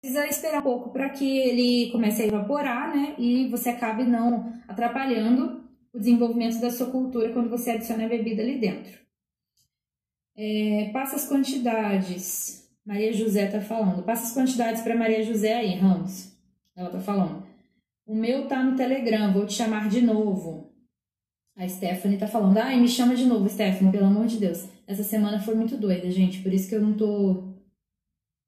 [0.00, 3.14] precisa esperar um pouco para que ele comece a evaporar, né?
[3.18, 8.42] E você acabe não atrapalhando o desenvolvimento da sua cultura quando você adiciona a bebida
[8.42, 8.98] ali dentro.
[10.36, 12.68] É, passa as quantidades.
[12.86, 14.04] Maria José está falando.
[14.04, 16.32] Passa as quantidades para Maria José aí, Ramos.
[16.76, 17.42] Ela está falando.
[18.06, 20.72] O meu tá no Telegram, vou te chamar de novo.
[21.56, 22.56] A Stephanie tá falando.
[22.56, 24.68] Ai, me chama de novo, Stephanie, pelo amor de Deus.
[24.86, 26.40] Essa semana foi muito doida, gente.
[26.40, 27.47] Por isso que eu não tô.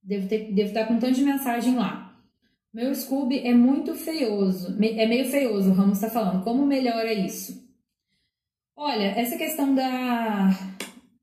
[0.03, 2.11] Devo, ter, devo estar com tanto de mensagem lá.
[2.73, 4.77] Meu Scooby é muito feioso.
[4.81, 6.45] É meio feioso, o Ramos está falando.
[6.45, 7.69] Como melhora isso?
[8.77, 10.51] Olha, essa questão da,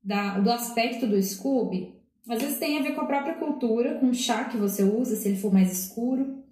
[0.02, 1.94] da, do aspecto do Scooby,
[2.28, 5.16] às vezes tem a ver com a própria cultura, com o chá que você usa,
[5.16, 6.44] se ele for mais escuro.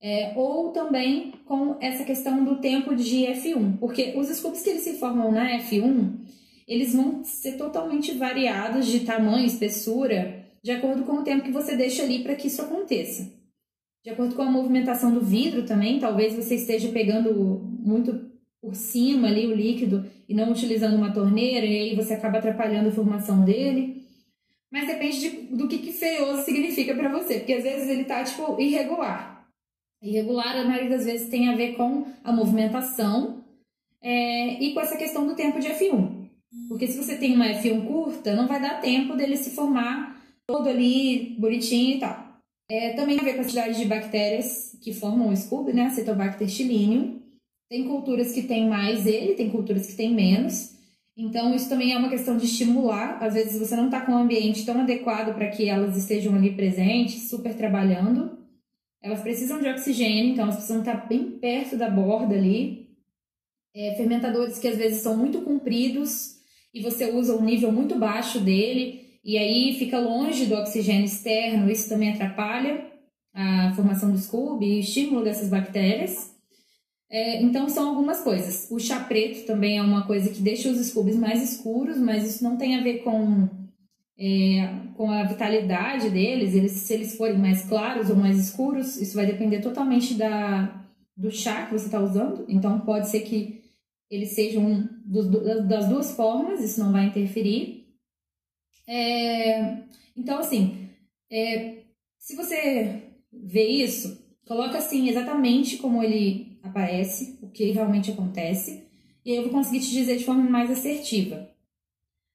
[0.00, 4.82] É, ou também com essa questão do tempo de F1, porque os Scoobies que eles
[4.82, 6.18] se formam na F1,
[6.66, 11.76] eles vão ser totalmente variados de tamanho, espessura, de acordo com o tempo que você
[11.76, 13.32] deixa ali para que isso aconteça.
[14.04, 17.32] De acordo com a movimentação do vidro também, talvez você esteja pegando
[17.80, 22.38] muito por cima ali o líquido e não utilizando uma torneira, e aí você acaba
[22.38, 24.02] atrapalhando a formação dele.
[24.72, 28.22] Mas depende de, do que, que feioso significa para você, porque às vezes ele tá
[28.24, 29.46] tipo irregular.
[30.00, 33.44] Irregular, a maioria das vezes, tem a ver com a movimentação
[34.00, 36.28] é, e com essa questão do tempo de F1.
[36.68, 40.21] Porque se você tem uma F1 curta, não vai dar tempo dele se formar
[40.52, 42.32] todo ali bonitinho e tal.
[42.70, 45.86] É, também tem a ver com a quantidade de bactérias que formam o Scooby, né?
[45.86, 47.22] Acetobacter chilineo.
[47.68, 50.72] Tem culturas que tem mais ele, tem culturas que tem menos.
[51.16, 53.22] Então, isso também é uma questão de estimular.
[53.22, 56.54] Às vezes, você não está com um ambiente tão adequado para que elas estejam ali
[56.54, 58.38] presentes, super trabalhando.
[59.02, 62.88] Elas precisam de oxigênio, então elas precisam estar bem perto da borda ali.
[63.74, 66.36] É, fermentadores que às vezes são muito compridos
[66.74, 71.70] e você usa um nível muito baixo dele e aí fica longe do oxigênio externo,
[71.70, 72.92] isso também atrapalha
[73.34, 76.32] a formação do Scooby e o estímulo dessas bactérias.
[77.10, 78.70] É, então, são algumas coisas.
[78.70, 82.42] O chá preto também é uma coisa que deixa os Scoobies mais escuros, mas isso
[82.42, 83.48] não tem a ver com,
[84.18, 86.54] é, com a vitalidade deles.
[86.54, 91.30] Eles, se eles forem mais claros ou mais escuros, isso vai depender totalmente da, do
[91.30, 92.46] chá que você está usando.
[92.48, 93.62] Então, pode ser que
[94.10, 97.81] eles sejam do, das duas formas, isso não vai interferir.
[98.86, 99.78] É,
[100.16, 100.88] então, assim,
[101.30, 101.82] é,
[102.18, 108.86] se você vê isso, coloca assim exatamente como ele aparece, o que realmente acontece,
[109.24, 111.48] e aí eu vou conseguir te dizer de forma mais assertiva.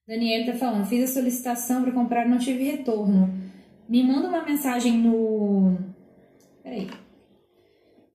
[0.06, 3.28] Daniela tá falando, fiz a solicitação para comprar não tive retorno.
[3.86, 5.78] Me manda uma mensagem no.
[6.62, 6.88] Peraí.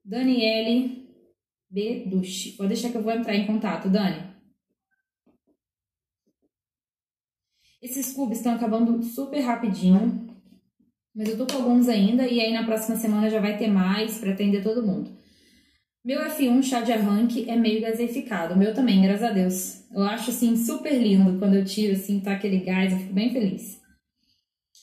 [0.03, 1.07] Daniele
[1.69, 2.53] Beducci.
[2.53, 4.32] Pode deixar que eu vou entrar em contato, Dani.
[7.83, 10.25] Esses cubos estão acabando super rapidinho,
[11.13, 14.17] mas eu tô com alguns ainda e aí na próxima semana já vai ter mais
[14.19, 15.11] para atender todo mundo.
[16.01, 19.83] Meu F1 chá de arranque é meio gaseificado, o meu também, graças a Deus.
[19.91, 23.33] Eu acho assim super lindo quando eu tiro assim, tá aquele gás, eu fico bem
[23.33, 23.81] feliz.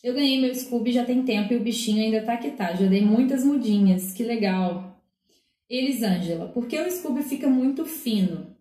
[0.05, 2.75] Eu ganhei meu Scooby já tem tempo e o bichinho ainda tá que tá.
[2.75, 5.03] Já dei muitas mudinhas, que legal.
[5.71, 8.55] Elisângela, por que o Scooby fica muito fino?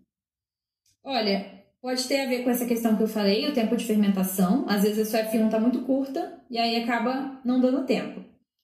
[1.03, 4.65] Olha, Pode ter a ver com essa questão que eu falei, o tempo de fermentação.
[4.67, 8.21] Às vezes a sua F1 está muito curta e aí acaba não dando tempo.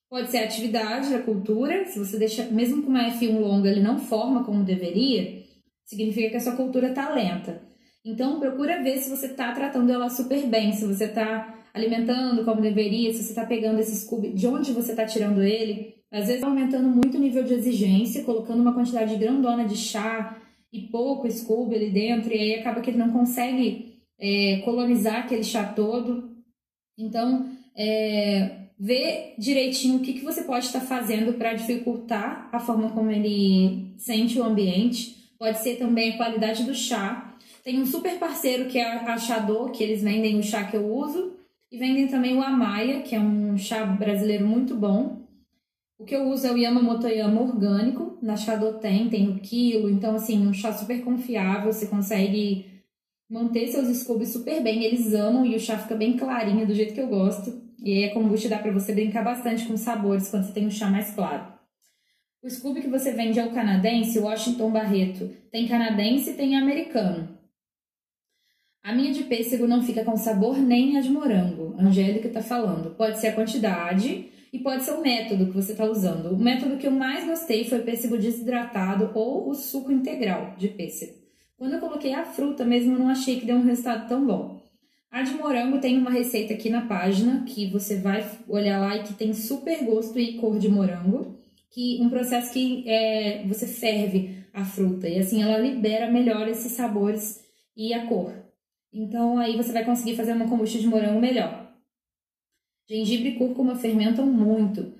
[0.09, 3.81] Pode ser a atividade da cultura, se você deixa, mesmo com uma F1 longa, ele
[3.81, 5.43] não forma como deveria,
[5.85, 7.61] significa que a sua cultura está lenta.
[8.03, 12.61] Então, procura ver se você está tratando ela super bem, se você está alimentando como
[12.61, 15.95] deveria, se você está pegando esse Scooby, de onde você está tirando ele.
[16.11, 20.37] Às vezes, tá aumentando muito o nível de exigência, colocando uma quantidade grandona de chá,
[20.75, 25.43] e pouco Scooby ali dentro, e aí acaba que ele não consegue é, colonizar aquele
[25.43, 26.29] chá todo.
[26.97, 32.89] Então, é, vê direitinho o que, que você pode estar fazendo para dificultar a forma
[32.91, 35.15] como ele sente o ambiente.
[35.37, 37.35] Pode ser também a qualidade do chá.
[37.63, 40.85] Tem um super parceiro que é a Chadô, que eles vendem o chá que eu
[40.85, 41.33] uso.
[41.71, 45.24] E vendem também o Amaya, que é um chá brasileiro muito bom.
[45.97, 50.15] O que eu uso é o Yamamotoyama orgânico, na Shadow tem, tem o quilo, então
[50.15, 52.65] assim, um chá super confiável, você consegue
[53.29, 56.93] manter seus scoobies super bem, eles amam e o chá fica bem clarinho, do jeito
[56.93, 57.63] que eu gosto.
[57.81, 60.71] E aí a kombucha dá para você brincar bastante com sabores quando você tem um
[60.71, 61.53] chá mais claro.
[62.43, 65.29] O Scooby que você vende é o canadense, Washington Barreto.
[65.51, 67.29] Tem canadense e tem americano.
[68.83, 71.75] A minha de pêssego não fica com sabor nem a de morango.
[71.79, 72.95] Angélica tá falando.
[72.95, 76.33] Pode ser a quantidade e pode ser o método que você está usando.
[76.33, 81.11] O método que eu mais gostei foi pêssego desidratado ou o suco integral de pêssego.
[81.57, 84.61] Quando eu coloquei a fruta mesmo, eu não achei que deu um resultado tão bom.
[85.11, 89.03] A de morango tem uma receita aqui na página que você vai olhar lá e
[89.03, 91.37] que tem super gosto e cor de morango,
[91.69, 96.71] que um processo que é, você ferve a fruta e assim ela libera melhor esses
[96.71, 97.43] sabores
[97.75, 98.33] e a cor.
[98.93, 101.64] Então aí você vai conseguir fazer uma kombucha de morango melhor.
[102.87, 104.93] Gengibre e cúrcuma fermentam muito.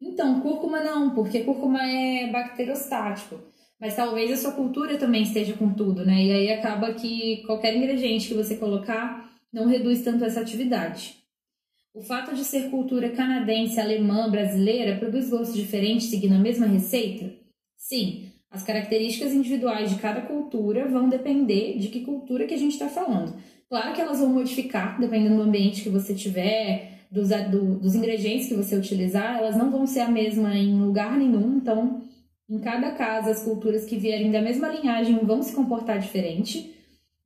[0.00, 3.38] Então, cúrcuma não, porque cúrcuma é bacterostático.
[3.80, 6.24] Mas talvez a sua cultura também esteja com tudo, né?
[6.24, 11.16] E aí acaba que qualquer ingrediente que você colocar não reduz tanto essa atividade.
[11.94, 17.32] O fato de ser cultura canadense, alemã, brasileira produz gostos diferentes seguindo a mesma receita?
[17.76, 22.72] Sim, as características individuais de cada cultura vão depender de que cultura que a gente
[22.72, 23.34] está falando.
[23.68, 28.48] Claro que elas vão modificar dependendo do ambiente que você tiver, dos, do, dos ingredientes
[28.48, 32.02] que você utilizar, elas não vão ser a mesma em lugar nenhum, então
[32.48, 36.78] em cada casa as culturas que vierem da mesma linhagem vão se comportar diferente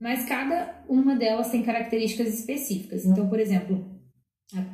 [0.02, 3.06] mas cada uma delas tem características específicas.
[3.06, 3.86] Então, por exemplo,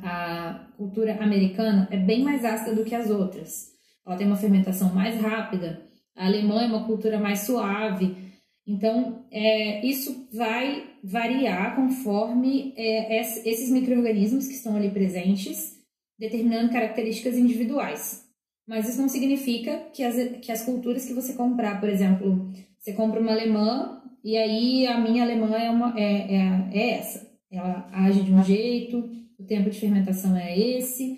[0.03, 3.67] a, a cultura americana é bem mais ácida do que as outras.
[4.03, 5.83] Ela tem uma fermentação mais rápida.
[6.15, 8.17] A alemã é uma cultura mais suave.
[8.69, 15.75] Então, é, isso vai variar conforme é, esses micro-organismos que estão ali presentes,
[16.19, 18.29] determinando características individuais.
[18.67, 22.93] Mas isso não significa que as, que as culturas que você comprar, por exemplo, você
[22.93, 27.27] compra uma alemã, e aí a minha alemã é, uma, é, é, é essa.
[27.51, 31.17] Ela age de um jeito, o tempo de fermentação é esse,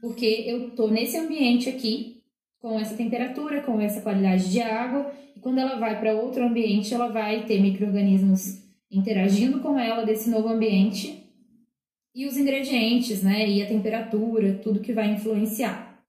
[0.00, 2.11] porque eu tô nesse ambiente aqui,
[2.62, 6.94] com essa temperatura, com essa qualidade de água, e quando ela vai para outro ambiente,
[6.94, 11.26] ela vai ter micro-organismos interagindo com ela desse novo ambiente,
[12.14, 16.04] e os ingredientes, né, e a temperatura, tudo que vai influenciar.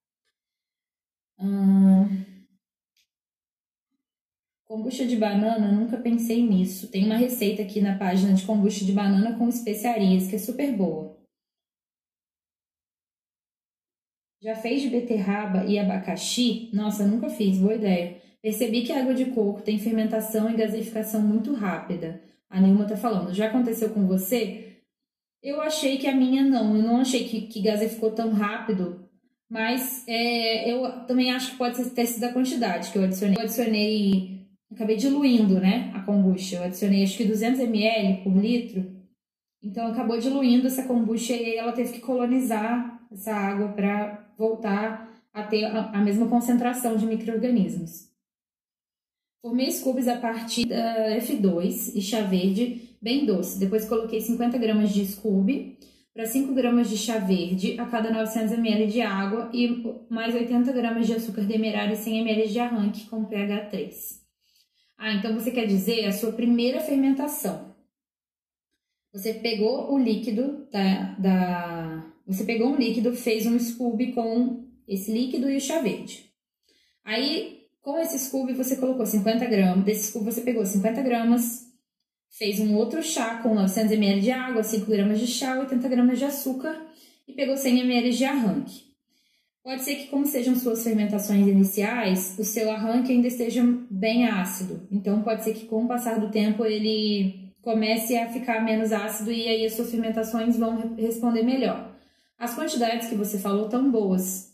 [1.39, 2.23] Hum...
[4.65, 6.87] Kombucha de banana, nunca pensei nisso.
[6.87, 10.75] Tem uma receita aqui na página de kombucha de banana com especiarias, que é super
[10.75, 11.12] boa.
[14.43, 16.69] Já fez de beterraba e abacaxi?
[16.73, 18.17] Nossa, nunca fiz, boa ideia.
[18.41, 22.21] Percebi que a água de coco tem fermentação e gaseificação muito rápida.
[22.49, 23.33] A Nilma tá falando.
[23.33, 24.79] Já aconteceu com você?
[25.41, 26.75] Eu achei que a minha não.
[26.75, 29.07] Eu não achei que, que gaseificou tão rápido.
[29.49, 33.37] Mas é, eu também acho que pode ter sido a quantidade que eu adicionei.
[33.37, 34.33] Eu adicionei
[34.69, 36.57] acabei diluindo, né, a kombucha.
[36.57, 38.91] Eu adicionei acho que 200 ml por litro.
[39.63, 45.43] Então acabou diluindo essa kombucha e ela teve que colonizar essa água para voltar a
[45.43, 48.11] ter a, mesma concentração de micro-organismos.
[49.41, 53.59] Formei scoops a partir da F2 e chá verde bem doce.
[53.59, 55.77] Depois coloquei 50 gramas de scoob
[56.13, 60.71] para 5 gramas de chá verde a cada 900 ml de água e mais 80
[60.71, 64.23] gramas de açúcar demerara e 100 ml de arranque com pH 3.
[64.97, 67.73] Ah, então você quer dizer a sua primeira fermentação.
[69.11, 71.92] Você pegou o líquido da, da
[72.25, 76.25] você pegou um líquido, fez um scooby com esse líquido e o chá verde.
[77.03, 79.83] Aí, com esse scooby, você colocou 50 gramas.
[79.83, 81.65] Desse scooby, você pegou 50 gramas,
[82.29, 86.17] fez um outro chá com 900 ml de água, 5 gramas de chá, 80 gramas
[86.17, 86.81] de açúcar
[87.27, 88.93] e pegou 100 ml de arranque.
[89.63, 94.85] Pode ser que, como sejam suas fermentações iniciais, o seu arranque ainda esteja bem ácido.
[94.91, 99.31] Então, pode ser que, com o passar do tempo, ele comece a ficar menos ácido
[99.31, 101.93] e aí as suas fermentações vão responder melhor.
[102.43, 104.53] As quantidades que você falou estão boas,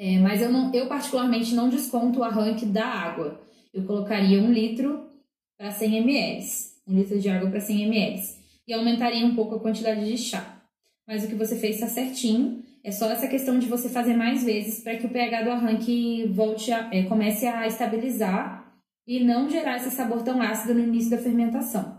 [0.00, 3.40] é, mas eu, não, eu particularmente não desconto o arranque da água.
[3.72, 5.08] Eu colocaria um litro
[5.56, 6.44] para 100 ml,
[6.88, 8.20] um litro de água para 100 ml,
[8.66, 10.60] e aumentaria um pouco a quantidade de chá.
[11.06, 12.64] Mas o que você fez está certinho.
[12.82, 16.26] É só essa questão de você fazer mais vezes para que o pH do arranque
[16.26, 21.12] volte a, é, comece a estabilizar e não gerar esse sabor tão ácido no início
[21.12, 21.96] da fermentação.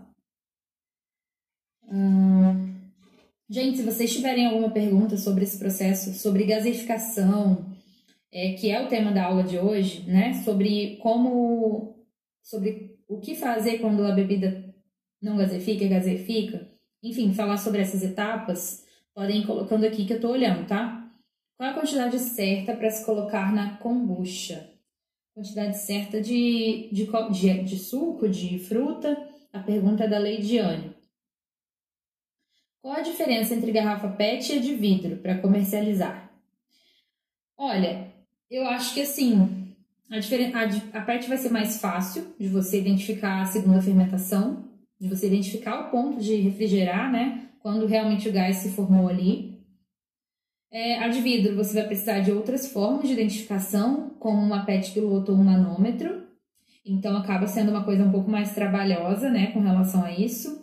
[1.90, 2.49] Hum...
[3.50, 7.66] Gente, se vocês tiverem alguma pergunta sobre esse processo, sobre gaseificação,
[8.32, 10.34] é, que é o tema da aula de hoje, né?
[10.44, 12.06] Sobre como,
[12.44, 14.74] sobre o que fazer quando a bebida
[15.22, 16.70] não gaseifica, gaseifica,
[17.02, 18.84] enfim, falar sobre essas etapas,
[19.20, 21.12] Podem ir colocando aqui que eu tô olhando, tá?
[21.58, 24.70] Qual a quantidade certa para se colocar na kombucha?
[25.34, 29.18] Quantidade certa de, de, de, de suco, de fruta?
[29.52, 30.96] A pergunta é da Leidiane.
[32.82, 36.32] Qual a diferença entre garrafa PET e de vidro para comercializar?
[37.58, 38.14] Olha,
[38.50, 39.76] eu acho que assim,
[40.10, 44.66] a, a, a PET vai ser mais fácil de você identificar a segunda fermentação,
[45.00, 47.50] de você identificar o ponto de refrigerar, né?
[47.60, 49.60] quando realmente o gás se formou ali.
[50.72, 54.92] É, a de vidro, você vai precisar de outras formas de identificação, como uma PET
[54.92, 56.28] piloto ou um manômetro.
[56.86, 60.59] Então, acaba sendo uma coisa um pouco mais trabalhosa, né, com relação a isso.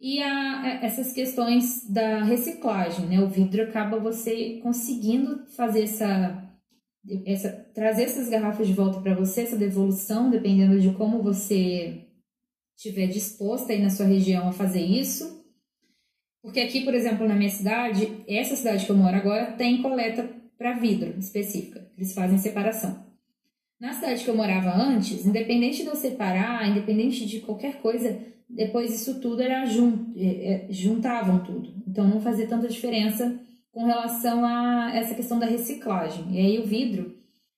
[0.00, 3.20] E a, essas questões da reciclagem, né?
[3.20, 6.50] O vidro acaba você conseguindo fazer essa,
[7.26, 12.06] essa trazer essas garrafas de volta para você, essa devolução, dependendo de como você
[12.74, 15.38] estiver disposta aí na sua região a fazer isso.
[16.42, 20.26] Porque aqui, por exemplo, na minha cidade, essa cidade que eu moro agora tem coleta
[20.56, 21.90] para vidro específica.
[21.94, 23.09] Eles fazem separação.
[23.80, 28.92] Na cidade que eu morava antes, independente de eu separar, independente de qualquer coisa, depois
[28.94, 31.72] isso tudo era jun, é, é, juntavam tudo.
[31.88, 33.40] Então não fazia tanta diferença
[33.72, 36.26] com relação a essa questão da reciclagem.
[36.30, 37.16] E aí o vidro,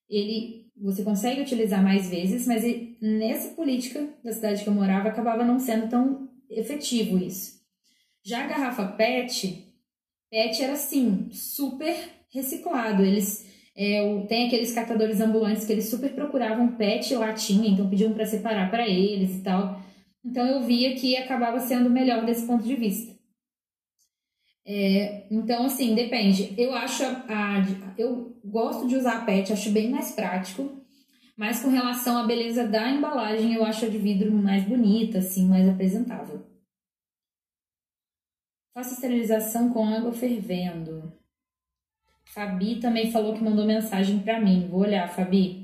[0.08, 5.08] ele você consegue utilizar mais vezes, mas ele, nessa política da cidade que eu morava
[5.08, 7.60] acabava não sendo tão efetivo isso.
[8.24, 9.64] Já a garrafa PET,
[10.30, 11.96] PET era assim, super
[12.32, 13.04] reciclado.
[13.04, 18.26] Eles é, tem aqueles catadores ambulantes que eles super procuravam PET latinha, então pediam para
[18.26, 19.80] separar para eles e tal.
[20.24, 23.12] Então eu via que acabava sendo melhor desse ponto de vista.
[24.64, 26.54] É, então, assim, depende.
[26.56, 30.80] Eu acho a, a, eu gosto de usar a PET, acho bem mais prático.
[31.36, 35.48] Mas com relação à beleza da embalagem, eu acho a de vidro mais bonita, assim,
[35.48, 36.46] mais apresentável.
[38.74, 41.12] Faça esterilização com água fervendo.
[42.24, 44.68] Fabi também falou que mandou mensagem para mim.
[44.68, 45.62] Vou olhar, Fabi.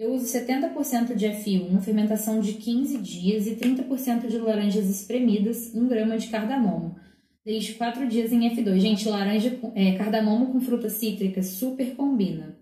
[0.00, 5.88] Eu uso 70% de F1, fermentação de 15 dias e 30% de laranjas espremidas, 1
[5.88, 6.96] grama de cardamomo.
[7.44, 8.78] Deixo 4 dias em F2.
[8.78, 12.58] Gente, laranja, é, cardamomo com frutas cítricas super combina.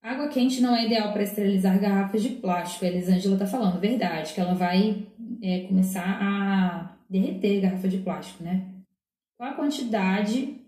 [0.00, 2.84] Água quente não é ideal para esterilizar garrafas de plástico.
[2.84, 5.06] A Elisângela está falando, verdade, que ela vai
[5.42, 8.73] é, começar a derreter garrafa de plástico, né?
[9.36, 10.60] Qual a quantidade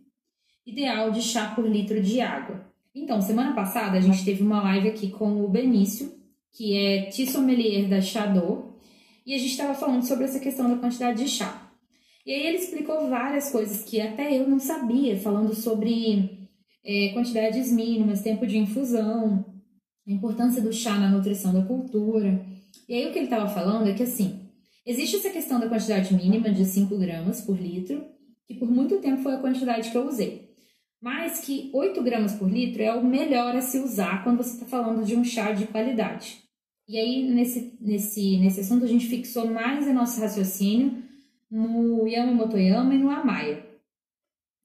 [0.67, 2.67] ideal de chá por litro de água?
[2.95, 6.13] Então, semana passada a gente teve uma live aqui com o Benício,
[6.53, 8.73] que é tissommelier da Chadô,
[9.25, 11.71] e a gente estava falando sobre essa questão da quantidade de chá.
[12.25, 16.49] E aí ele explicou várias coisas que até eu não sabia, falando sobre
[16.85, 19.45] é, quantidades mínimas, tempo de infusão,
[20.09, 22.45] a importância do chá na nutrição da cultura.
[22.89, 24.41] E aí o que ele estava falando é que assim,
[24.85, 28.16] existe essa questão da quantidade mínima de 5 gramas por litro,
[28.47, 30.47] que por muito tempo foi a quantidade que eu usei
[31.01, 34.67] mas que 8 gramas por litro é o melhor a se usar quando você está
[34.67, 36.43] falando de um chá de qualidade.
[36.89, 41.03] E aí, nesse, nesse, nesse assunto, a gente fixou mais o nosso raciocínio
[41.51, 43.65] no Yama Motoyama e no Amaya.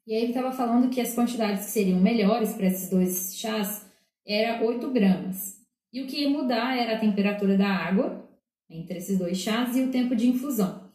[0.07, 3.85] E aí ele estava falando que as quantidades que seriam melhores para esses dois chás
[4.25, 5.61] era 8 gramas.
[5.93, 8.27] E o que ia mudar era a temperatura da água
[8.69, 10.90] entre esses dois chás e o tempo de infusão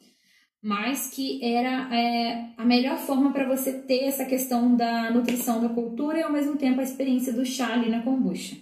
[0.63, 5.69] mas que era é, a melhor forma para você ter essa questão da nutrição da
[5.69, 8.57] cultura e ao mesmo tempo a experiência do chá ali na kombucha.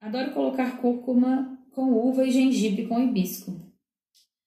[0.00, 3.52] Adoro colocar cúrcuma com uva e gengibre com hibisco.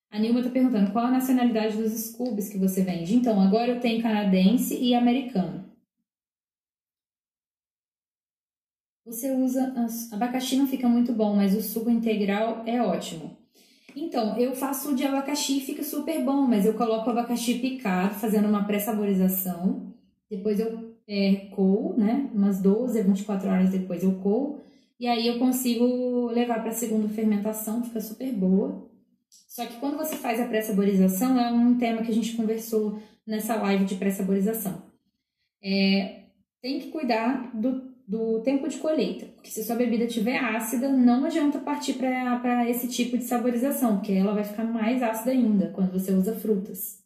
[0.09, 3.15] A Nilma está perguntando qual a nacionalidade dos scoobies que você vende.
[3.15, 5.71] Então, agora eu tenho canadense e americano.
[9.05, 9.73] Você usa.
[10.11, 13.40] Abacaxi não fica muito bom, mas o suco integral é ótimo.
[13.95, 18.15] Então, eu faço de abacaxi e fica super bom, mas eu coloco o abacaxi picado,
[18.15, 19.93] fazendo uma pré-saborização.
[20.29, 22.29] Depois eu é, coo, né?
[22.33, 24.61] Umas 12 a 24 horas depois eu coo.
[24.99, 28.87] E aí eu consigo levar para a segunda fermentação, fica super boa.
[29.29, 33.55] Só que quando você faz a pré-saborização, é um tema que a gente conversou nessa
[33.55, 34.81] live de pré-saborização.
[35.63, 36.23] É,
[36.61, 39.25] tem que cuidar do do tempo de colheita.
[39.27, 44.11] Porque se sua bebida estiver ácida, não adianta partir para esse tipo de saborização, porque
[44.11, 46.99] ela vai ficar mais ácida ainda quando você usa frutas.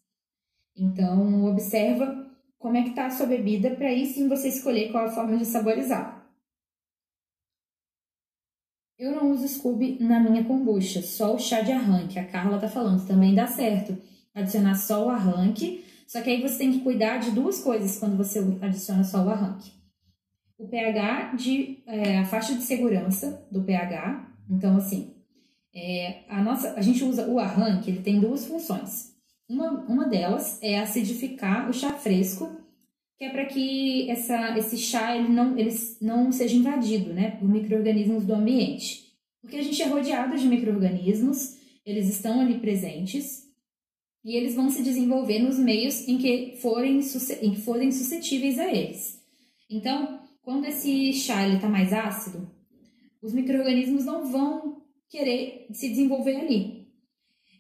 [0.76, 2.26] Então, observa
[2.58, 5.38] como é que está a sua bebida para aí sim você escolher qual a forma
[5.38, 6.28] de saborizar.
[8.98, 12.18] Eu não uso Scooby na minha kombucha, só o chá de arranque.
[12.18, 13.96] A Carla tá falando, também dá certo.
[14.34, 18.18] Adicionar só o arranque, só que aí você tem que cuidar de duas coisas quando
[18.18, 19.85] você adiciona só o arranque
[20.58, 24.32] o pH de é, a faixa de segurança do pH.
[24.50, 25.14] Então, assim,
[25.74, 29.14] é, a nossa, a gente usa o arranque, ele tem duas funções.
[29.48, 32.50] Uma, uma delas é acidificar o chá fresco,
[33.18, 37.48] que é para que essa, esse chá ele não, ele não seja invadido né, por
[37.48, 39.06] micro-organismos do ambiente.
[39.42, 43.46] Porque a gente é rodeado de micro-organismos, eles estão ali presentes
[44.24, 47.00] e eles vão se desenvolver nos meios em que forem,
[47.42, 49.22] em que forem suscetíveis a eles.
[49.70, 52.48] Então, quando esse chá está mais ácido,
[53.20, 56.86] os micro-organismos não vão querer se desenvolver ali.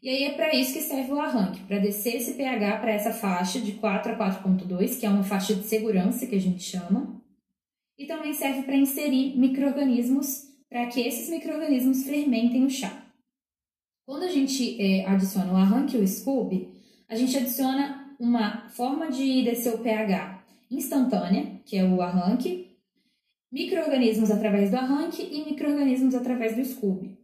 [0.03, 3.11] E aí é para isso que serve o arranque, para descer esse pH para essa
[3.11, 7.19] faixa de 4 a 4.2, que é uma faixa de segurança que a gente chama.
[7.97, 13.03] E também serve para inserir micro-organismos, para que esses micro-organismos fermentem o chá.
[14.05, 16.69] Quando a gente é, adiciona o arranque e o Scooby,
[17.09, 22.74] a gente adiciona uma forma de descer o pH instantânea, que é o arranque,
[23.55, 27.17] micro-organismos através do arranque e micro-organismos através do Scooby.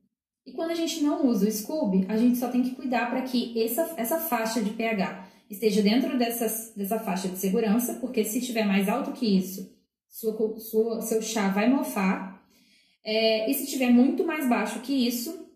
[0.45, 3.21] E quando a gente não usa o Scooby, a gente só tem que cuidar para
[3.23, 8.39] que essa, essa faixa de pH esteja dentro dessas, dessa faixa de segurança, porque se
[8.39, 9.75] tiver mais alto que isso,
[10.09, 12.41] sua, sua, seu chá vai mofar.
[13.03, 15.49] É, e se tiver muito mais baixo que isso,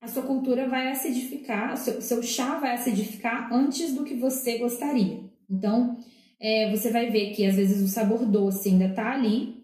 [0.00, 5.24] a sua cultura vai acidificar, seu, seu chá vai acidificar antes do que você gostaria.
[5.50, 5.96] Então,
[6.38, 9.61] é, você vai ver que às vezes o sabor doce ainda está ali,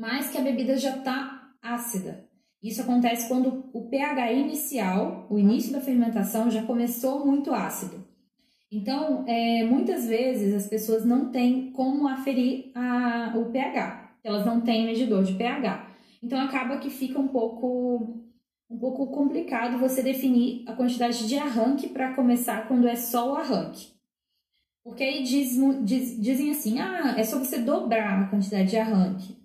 [0.00, 2.24] mas que a bebida já está ácida.
[2.62, 8.02] Isso acontece quando o pH inicial, o início da fermentação, já começou muito ácido.
[8.72, 14.62] Então, é, muitas vezes as pessoas não têm como aferir a, o pH, elas não
[14.62, 15.90] têm medidor de pH.
[16.22, 18.24] Então, acaba que fica um pouco,
[18.70, 23.36] um pouco complicado você definir a quantidade de arranque para começar quando é só o
[23.36, 23.88] arranque.
[24.82, 29.39] Porque aí diz, diz, dizem assim: ah, é só você dobrar a quantidade de arranque.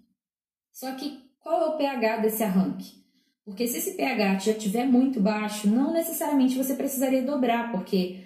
[0.76, 3.06] Só que qual é o pH desse arranque?
[3.46, 8.26] Porque se esse pH já estiver muito baixo, não necessariamente você precisaria dobrar, porque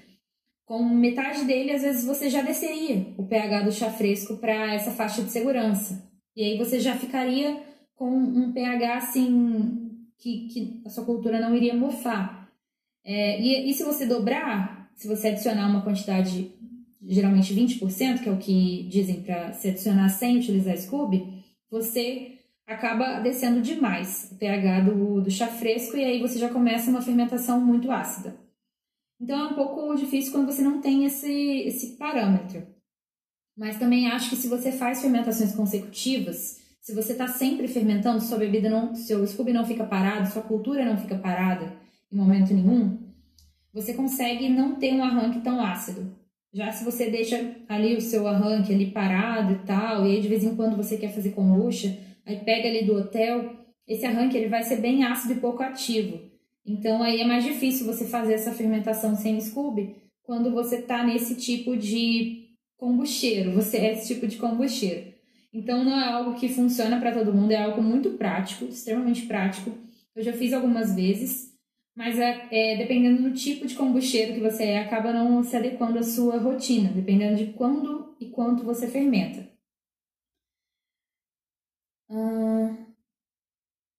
[0.65, 4.89] com metade dele, às vezes você já desceria o pH do chá fresco para essa
[4.91, 6.09] faixa de segurança.
[6.35, 7.61] E aí você já ficaria
[7.95, 12.49] com um pH assim que, que a sua cultura não iria mofar.
[13.05, 16.51] É, e, e se você dobrar, se você adicionar uma quantidade,
[17.03, 22.38] geralmente 20%, que é o que dizem para se adicionar sem utilizar Scooby, você
[22.69, 27.01] acaba descendo demais o pH do, do chá fresco e aí você já começa uma
[27.01, 28.35] fermentação muito ácida.
[29.19, 31.31] Então é um pouco difícil quando você não tem esse,
[31.65, 32.65] esse parâmetro.
[33.57, 38.37] Mas também acho que se você faz fermentações consecutivas, se você está sempre fermentando, sua
[38.37, 41.73] bebida não, seu Scooby não fica parado, sua cultura não fica parada
[42.11, 42.97] em momento nenhum,
[43.73, 46.15] você consegue não ter um arranque tão ácido.
[46.53, 50.27] Já se você deixa ali o seu arranque ali parado e tal, e aí de
[50.27, 51.95] vez em quando você quer fazer kombucha,
[52.29, 53.55] aí pega ali do hotel,
[53.87, 56.19] esse arranque ele vai ser bem ácido e pouco ativo.
[56.65, 61.35] Então aí é mais difícil você fazer essa fermentação sem Scooby quando você está nesse
[61.35, 65.11] tipo de combusteiro, você é esse tipo de combusteiro.
[65.51, 69.71] Então não é algo que funciona para todo mundo, é algo muito prático, extremamente prático.
[70.15, 71.51] Eu já fiz algumas vezes,
[71.95, 75.97] mas é, é, dependendo do tipo de combusteiro que você é, acaba não se adequando
[75.97, 79.49] à sua rotina, dependendo de quando e quanto você fermenta.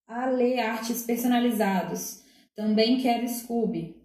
[0.09, 2.25] Ale Artes Personalizados.
[2.57, 3.97] Também quero Scooby.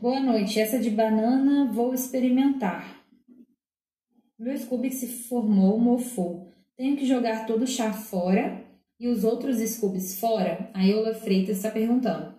[0.00, 0.60] Boa noite.
[0.60, 3.04] Essa de banana vou experimentar.
[4.38, 6.52] Meu Scooby se formou, mofou.
[6.76, 8.64] Tenho que jogar todo o chá fora
[8.98, 10.70] e os outros Scoobies fora?
[10.72, 12.32] A Eula Freitas está perguntando.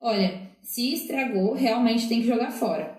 [0.00, 2.97] Olha, se estragou, realmente tem que jogar fora.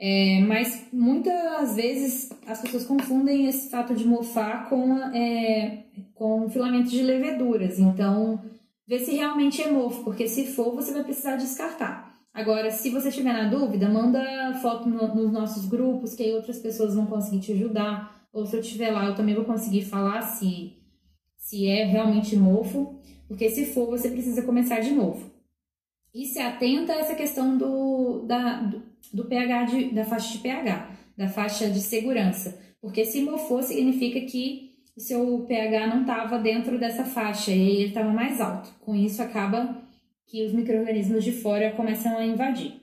[0.00, 6.92] É, mas muitas vezes as pessoas confundem esse fato de mofar com, é, com filamentos
[6.92, 7.80] de leveduras.
[7.80, 8.40] Então,
[8.86, 12.16] vê se realmente é mofo, porque se for, você vai precisar descartar.
[12.32, 16.60] Agora, se você estiver na dúvida, manda foto no, nos nossos grupos, que aí outras
[16.60, 18.28] pessoas vão conseguir te ajudar.
[18.32, 20.74] Ou se eu estiver lá, eu também vou conseguir falar se,
[21.36, 25.37] se é realmente mofo, porque se for, você precisa começar de novo.
[26.18, 28.82] E se atenta a essa questão do, da, do,
[29.14, 32.60] do pH, de, da faixa de pH, da faixa de segurança.
[32.80, 37.88] Porque se mofou, significa que o seu pH não estava dentro dessa faixa e ele
[37.90, 38.68] estava mais alto.
[38.80, 39.80] Com isso, acaba
[40.26, 42.74] que os micro-organismos de fora começam a invadir.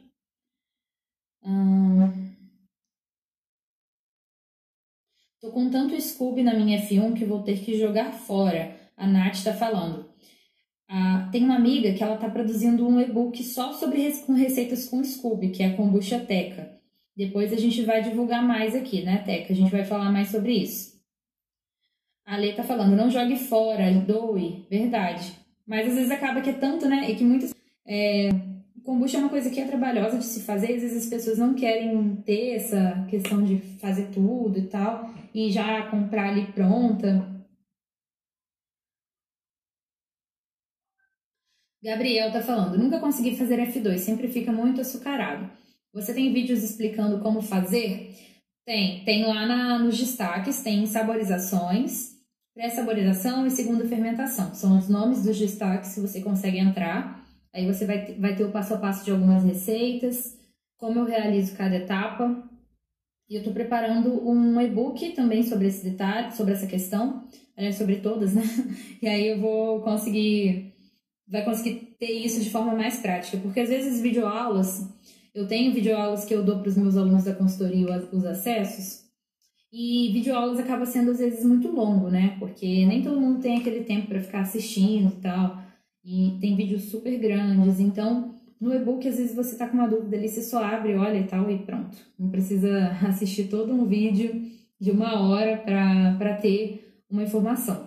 [1.43, 2.09] Hum...
[5.41, 8.73] Tô com tanto Scooby na minha F1 que vou ter que jogar fora.
[8.95, 10.09] A Nath está falando.
[10.87, 15.03] Ah, tem uma amiga que ela está produzindo um e-book só sobre com receitas com
[15.03, 16.75] Scooby, que é a Kombucha Teca.
[17.15, 19.53] Depois a gente vai divulgar mais aqui, né, Teca?
[19.53, 20.95] A gente vai falar mais sobre isso.
[22.25, 25.33] A Lê tá falando, não jogue fora, doe, verdade.
[25.65, 27.09] Mas às vezes acaba que é tanto, né?
[27.09, 27.53] E que muitas.
[27.87, 28.29] É,
[28.83, 31.55] kombucha é uma coisa que é trabalhosa de se fazer, às vezes as pessoas não
[31.55, 37.34] querem ter essa questão de fazer tudo e tal, e já comprar ali pronta.
[41.85, 45.47] Gabriel tá falando, nunca consegui fazer F2, sempre fica muito açucarado.
[45.93, 48.11] Você tem vídeos explicando como fazer?
[48.65, 52.13] Tem, tem lá na, nos destaques, tem saborizações,
[52.55, 54.55] pré-saborização e segunda fermentação.
[54.55, 57.23] São os nomes dos destaques que você consegue entrar.
[57.53, 60.35] Aí você vai, vai ter o passo a passo de algumas receitas,
[60.77, 62.49] como eu realizo cada etapa.
[63.29, 67.27] E eu estou preparando um e-book também sobre esse detalhe, sobre essa questão,
[67.77, 68.41] sobre todas, né?
[69.03, 70.74] E aí eu vou conseguir
[71.27, 74.87] vai conseguir ter isso de forma mais prática, porque às vezes videoaulas,
[75.33, 79.05] eu tenho videoaulas que eu dou para os meus alunos da consultoria os acessos,
[79.77, 82.37] e videoaulas acaba sendo às vezes muito longo, né?
[82.39, 85.61] Porque nem todo mundo tem aquele tempo para ficar assistindo e tal.
[86.01, 90.15] E tem vídeos super grandes, então no e-book às vezes você tá com uma dúvida
[90.15, 91.97] ali, você só abre, olha e tal e pronto.
[92.17, 97.84] Não precisa assistir todo um vídeo de uma hora para ter uma informação.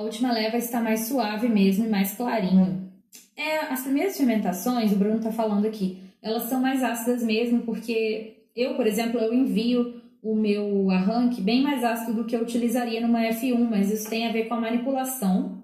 [0.00, 2.90] A última leva está mais suave mesmo e mais clarinho.
[3.36, 8.46] É, as primeiras fermentações, o Bruno está falando aqui, elas são mais ácidas mesmo, porque
[8.56, 12.98] eu, por exemplo, eu envio o meu arranque bem mais ácido do que eu utilizaria
[13.02, 15.62] numa F1, mas isso tem a ver com a manipulação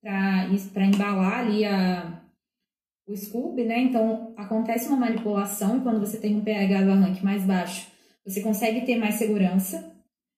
[0.00, 2.22] para embalar ali a,
[3.06, 3.80] o Scoob, né?
[3.80, 7.88] Então acontece uma manipulação e quando você tem um pH do arranque mais baixo,
[8.24, 9.93] você consegue ter mais segurança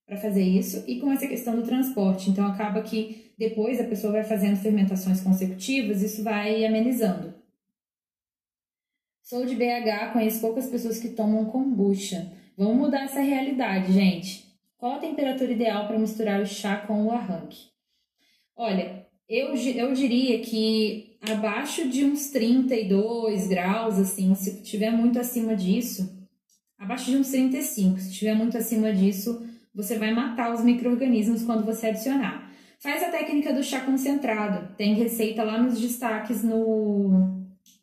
[0.07, 2.29] para fazer isso e com essa questão do transporte.
[2.29, 7.33] Então acaba que depois a pessoa vai fazendo fermentações consecutivas, isso vai amenizando.
[9.21, 12.31] Sou de BH, conheço poucas pessoas que tomam kombucha.
[12.57, 14.47] Vamos mudar essa realidade, gente.
[14.77, 17.67] Qual a temperatura ideal para misturar o chá com o arranque?
[18.55, 25.55] Olha, eu, eu diria que abaixo de uns 32 graus, assim, se tiver muito acima
[25.55, 26.17] disso,
[26.77, 29.45] abaixo de uns 35, se tiver muito acima disso,
[29.77, 32.51] você vai matar os micro-organismos quando você adicionar.
[32.79, 34.75] Faz a técnica do chá concentrado.
[34.75, 37.09] Tem receita lá nos destaques no,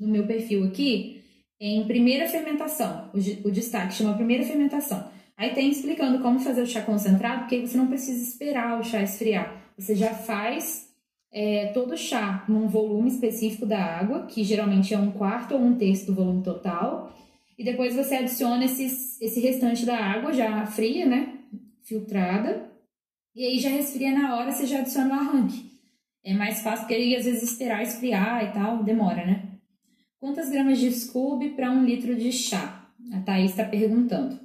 [0.01, 1.23] no meu perfil aqui
[1.61, 3.11] em primeira fermentação.
[3.15, 5.09] O, o destaque chama primeira fermentação.
[5.37, 9.01] Aí tem explicando como fazer o chá concentrado, porque você não precisa esperar o chá
[9.01, 9.55] esfriar.
[9.79, 10.89] Você já faz
[11.33, 15.61] é, todo o chá num volume específico da água, que geralmente é um quarto ou
[15.61, 17.17] um terço do volume total.
[17.57, 21.39] E depois você adiciona esses, esse restante da água já fria, né?
[21.85, 22.71] Filtrada.
[23.35, 25.71] E aí já resfria na hora, você já adiciona o arranque.
[26.25, 29.43] É mais fácil, porque aí às vezes esperar esfriar e tal, demora, né?
[30.19, 32.89] Quantas gramas de Scooby para um litro de chá?
[33.13, 34.41] A Thaís está perguntando.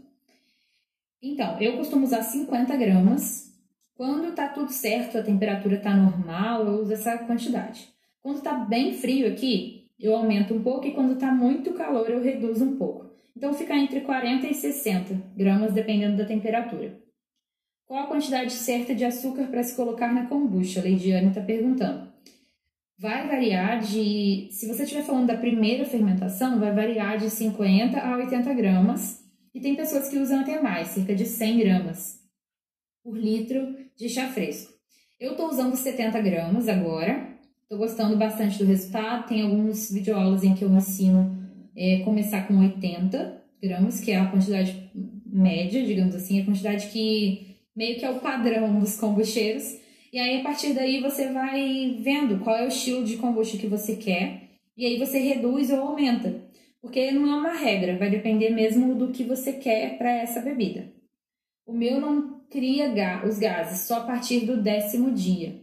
[1.22, 3.54] Então, eu costumo usar 50 gramas.
[3.96, 7.88] Quando tá tudo certo, a temperatura tá normal, eu uso essa quantidade.
[8.22, 12.22] Quando tá bem frio aqui, eu aumento um pouco e quando tá muito calor, eu
[12.22, 13.10] reduzo um pouco.
[13.36, 17.00] Então, fica entre 40 e 60 gramas, dependendo da temperatura.
[17.90, 20.80] Qual a quantidade certa de açúcar para se colocar na kombucha?
[20.80, 22.08] A Leidiane está perguntando
[23.00, 24.50] vai variar de.
[24.52, 29.24] Se você estiver falando da primeira fermentação, vai variar de 50 a 80 gramas.
[29.54, 32.20] E tem pessoas que usam até mais, cerca de 100 gramas
[33.04, 34.74] por litro de chá fresco.
[35.20, 37.30] Eu estou usando 70 gramas agora.
[37.64, 39.28] Estou gostando bastante do resultado.
[39.28, 41.38] Tem alguns videoaulas em que eu ensino
[41.76, 44.92] é, começar com 80 gramas, que é a quantidade
[45.26, 47.49] média, digamos assim, a quantidade que
[47.80, 49.80] meio que é o padrão dos kombucheiros.
[50.12, 53.68] E aí, a partir daí, você vai vendo qual é o estilo de kombucha que
[53.68, 54.50] você quer.
[54.76, 56.44] E aí você reduz ou aumenta.
[56.82, 60.92] Porque não é uma regra, vai depender mesmo do que você quer para essa bebida.
[61.66, 62.92] O meu não cria
[63.26, 65.62] os gases só a partir do décimo dia.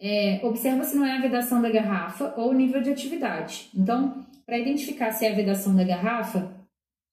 [0.00, 3.68] É, observa se não é a vedação da garrafa ou o nível de atividade.
[3.76, 6.52] Então, para identificar se é a vedação da garrafa,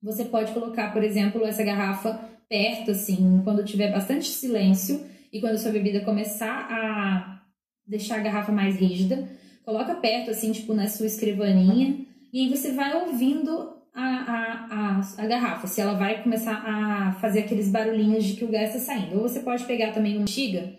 [0.02, 5.54] você pode colocar, por exemplo, essa garrafa perto, assim, quando tiver bastante silêncio e quando
[5.54, 7.42] a sua bebida começar a
[7.88, 9.30] deixar a garrafa mais rígida,
[9.64, 15.24] coloca perto, assim, tipo, na sua escrivaninha, e aí você vai ouvindo a, a, a,
[15.24, 18.94] a garrafa, se ela vai começar a fazer aqueles barulhinhos de que o gás está
[18.94, 19.16] saindo.
[19.16, 20.78] Ou você pode pegar também uma bexiga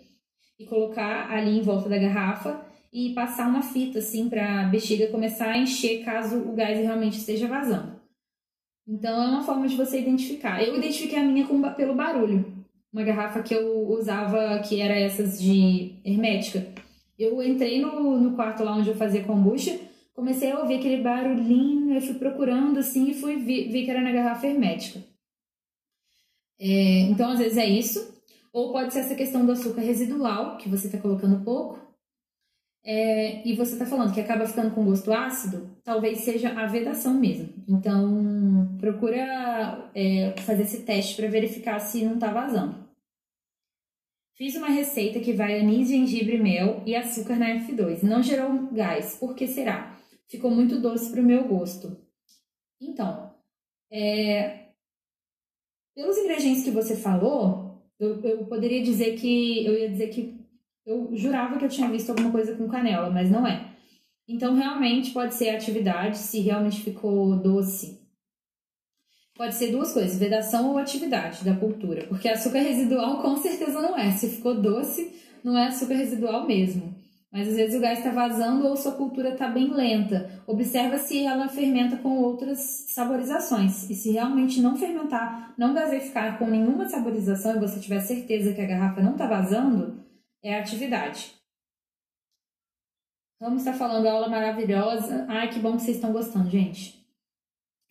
[0.59, 2.61] e colocar ali em volta da garrafa
[2.93, 7.17] e passar uma fita, assim, para a bexiga começar a encher caso o gás realmente
[7.17, 7.96] esteja vazando.
[8.87, 10.63] Então, é uma forma de você identificar.
[10.63, 12.57] Eu identifiquei a minha com, pelo barulho
[12.97, 16.65] uma garrafa que eu usava, que era essas de hermética.
[17.17, 19.79] Eu entrei no, no quarto lá onde eu fazia kombucha,
[20.13, 24.01] comecei a ouvir aquele barulhinho, eu fui procurando assim e fui vi, vi que era
[24.01, 25.03] na garrafa hermética.
[26.59, 28.15] É, então, às vezes é isso.
[28.51, 31.79] Ou pode ser essa questão do açúcar residual, que você está colocando pouco,
[32.83, 37.13] é, e você está falando que acaba ficando com gosto ácido, talvez seja a vedação
[37.13, 37.53] mesmo.
[37.67, 42.87] Então, procura é, fazer esse teste para verificar se não está vazando.
[44.37, 48.03] Fiz uma receita que vai anis, gengibre, mel e açúcar na F2.
[48.03, 49.15] Não gerou gás.
[49.15, 49.99] Por que será?
[50.27, 51.97] Ficou muito doce para o meu gosto.
[52.79, 53.33] Então,
[53.91, 54.67] é...
[55.95, 60.39] pelos ingredientes que você falou, eu, eu poderia dizer que eu ia dizer que
[60.87, 63.75] eu jurava que eu tinha visto alguma coisa com canela, mas não é.
[64.27, 68.07] Então, realmente pode ser atividade, se realmente ficou doce
[69.37, 73.95] Pode ser duas coisas, vedação ou atividade da cultura, porque açúcar residual com certeza não
[73.95, 74.11] é.
[74.11, 76.95] Se ficou doce, não é açúcar residual mesmo.
[77.31, 80.41] Mas às vezes o gás está vazando ou sua cultura está bem lenta.
[80.47, 82.57] Observa se ela fermenta com outras
[82.89, 83.87] saborizações.
[83.89, 88.61] E se realmente não fermentar, não gaseificar com nenhuma saborização e você tiver certeza que
[88.61, 89.99] a garrafa não está vazando,
[90.47, 91.33] é a atividade.
[93.39, 95.25] Vamos estar falando aula maravilhosa.
[95.27, 97.05] Ai, que bom que vocês estão gostando, gente.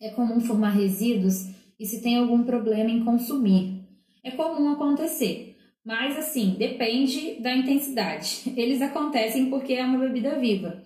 [0.01, 3.87] É comum formar resíduos e se tem algum problema em consumir.
[4.23, 5.55] É comum acontecer.
[5.85, 8.51] Mas assim, depende da intensidade.
[8.57, 10.83] Eles acontecem porque é uma bebida viva,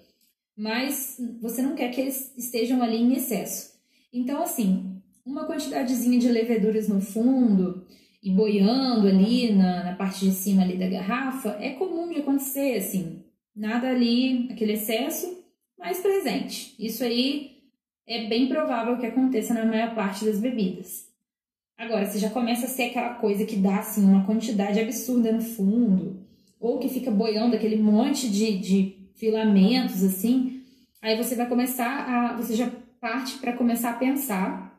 [0.55, 3.79] mas você não quer que eles estejam ali em excesso.
[4.13, 7.87] Então, assim, uma quantidadezinha de leveduras no fundo
[8.21, 12.77] e boiando ali na, na parte de cima ali da garrafa é comum de acontecer,
[12.77, 13.23] assim,
[13.55, 15.43] nada ali, aquele excesso,
[15.77, 16.75] mais presente.
[16.77, 17.57] Isso aí
[18.07, 21.09] é bem provável que aconteça na maior parte das bebidas.
[21.77, 25.41] Agora, se já começa a ser aquela coisa que dá assim, uma quantidade absurda no
[25.41, 26.19] fundo,
[26.59, 30.61] ou que fica boiando aquele monte de, de filamentos assim,
[31.01, 32.37] aí você vai começar a.
[32.37, 34.70] Você já parte para começar a pensar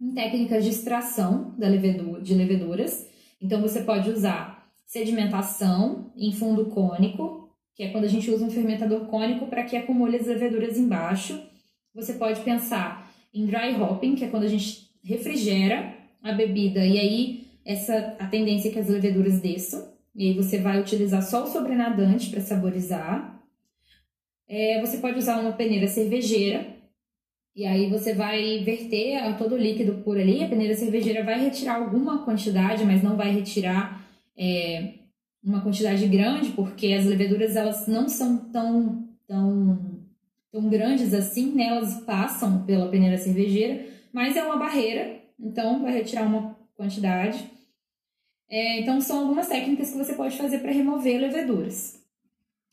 [0.00, 3.06] em técnicas de extração levedura, de leveduras.
[3.40, 8.50] Então você pode usar sedimentação em fundo cônico, que é quando a gente usa um
[8.50, 11.40] fermentador cônico para que acumule as leveduras embaixo.
[11.94, 16.98] Você pode pensar em dry hopping, que é quando a gente refrigera a bebida e
[16.98, 19.92] aí essa a tendência é que as leveduras desçam.
[20.14, 23.40] E aí você vai utilizar só o sobrenadante para saborizar.
[24.48, 26.77] É, você pode usar uma peneira cervejeira.
[27.58, 30.44] E aí você vai verter todo o líquido por ali.
[30.44, 34.00] A peneira cervejeira vai retirar alguma quantidade, mas não vai retirar
[34.36, 34.92] é,
[35.42, 39.76] uma quantidade grande, porque as leveduras elas não são tão, tão,
[40.52, 41.64] tão grandes assim, né?
[41.64, 47.44] Elas passam pela peneira cervejeira, mas é uma barreira então, vai retirar uma quantidade.
[48.48, 52.00] É, então, são algumas técnicas que você pode fazer para remover leveduras.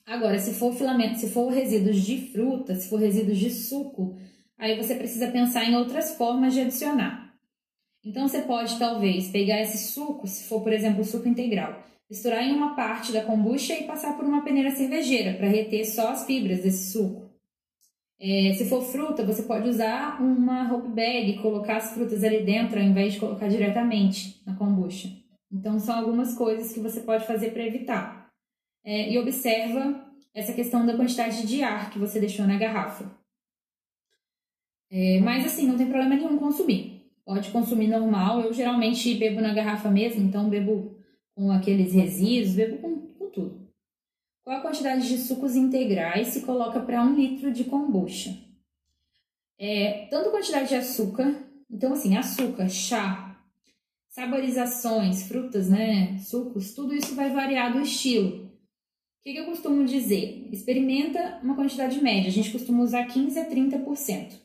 [0.06, 4.16] Agora, se for filamento, se for resíduos de fruta, se for resíduos de suco,
[4.58, 7.34] aí você precisa pensar em outras formas de adicionar.
[8.04, 12.54] Então, você pode talvez pegar esse suco, se for, por exemplo, suco integral, misturar em
[12.54, 16.62] uma parte da kombucha e passar por uma peneira cervejeira para reter só as fibras
[16.62, 17.26] desse suco.
[18.20, 22.44] É, se for fruta, você pode usar uma hope bag e colocar as frutas ali
[22.44, 25.10] dentro ao invés de colocar diretamente na kombucha.
[25.52, 28.30] Então, são algumas coisas que você pode fazer para evitar.
[28.84, 33.10] É, e observa essa questão da quantidade de ar que você deixou na garrafa.
[34.92, 36.96] É, mas assim, não tem problema nenhum consumir.
[37.26, 38.42] Pode consumir normal.
[38.42, 40.96] Eu geralmente bebo na garrafa mesmo, então bebo
[41.34, 43.68] com aqueles resíduos, bebo com, com tudo.
[44.44, 48.38] Qual a quantidade de sucos integrais se coloca para um litro de kombucha?
[49.58, 51.34] É, tanto quantidade de açúcar,
[51.70, 53.42] então assim, açúcar, chá,
[54.10, 58.46] saborizações, frutas, né, sucos, tudo isso vai variar do estilo.
[58.46, 60.48] O que, que eu costumo dizer?
[60.52, 64.45] Experimenta uma quantidade média, a gente costuma usar 15 a 30%.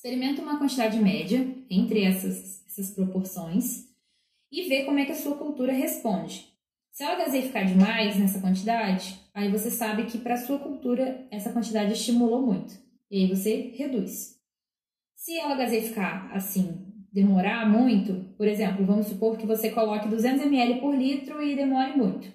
[0.00, 3.86] Experimenta uma quantidade média entre essas, essas proporções
[4.50, 6.48] e vê como é que a sua cultura responde.
[6.90, 11.92] Se ela gaseificar demais nessa quantidade, aí você sabe que para sua cultura essa quantidade
[11.92, 12.72] estimulou muito.
[13.10, 14.40] E aí você reduz.
[15.14, 16.78] Se ela gaseificar assim,
[17.12, 21.94] demorar muito, por exemplo, vamos supor que você coloque 200 ml por litro e demore
[21.94, 22.26] muito.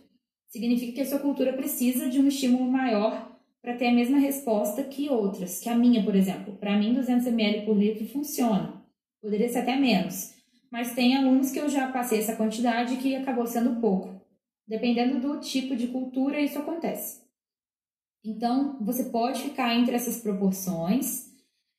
[0.49, 3.34] Significa que a sua cultura precisa de um estímulo maior
[3.65, 6.55] para ter a mesma resposta que outras, que a minha, por exemplo.
[6.57, 8.85] Para mim, 200 ml por litro funciona.
[9.19, 10.35] Poderia ser até menos.
[10.71, 14.21] Mas tem alunos que eu já passei essa quantidade que acabou sendo pouco.
[14.67, 17.23] Dependendo do tipo de cultura, isso acontece.
[18.23, 21.33] Então, você pode ficar entre essas proporções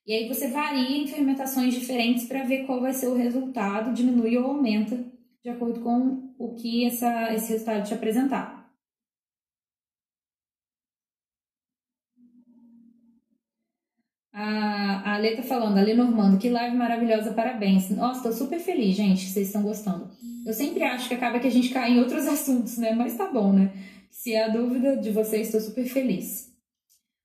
[0.05, 4.37] e aí você varia em fermentações diferentes para ver qual vai ser o resultado, diminui
[4.37, 5.05] ou aumenta
[5.41, 8.56] de acordo com o que essa, esse resultado te apresentar.
[15.17, 17.89] A, Lê tá falando, a Lê Normando, que live maravilhosa, parabéns.
[17.89, 20.11] Nossa, tô super feliz, gente, vocês estão gostando.
[20.45, 22.93] Eu sempre acho que acaba que a gente cai em outros assuntos, né?
[22.93, 23.73] Mas tá bom, né?
[24.11, 26.55] Se é a dúvida de vocês, estou super feliz.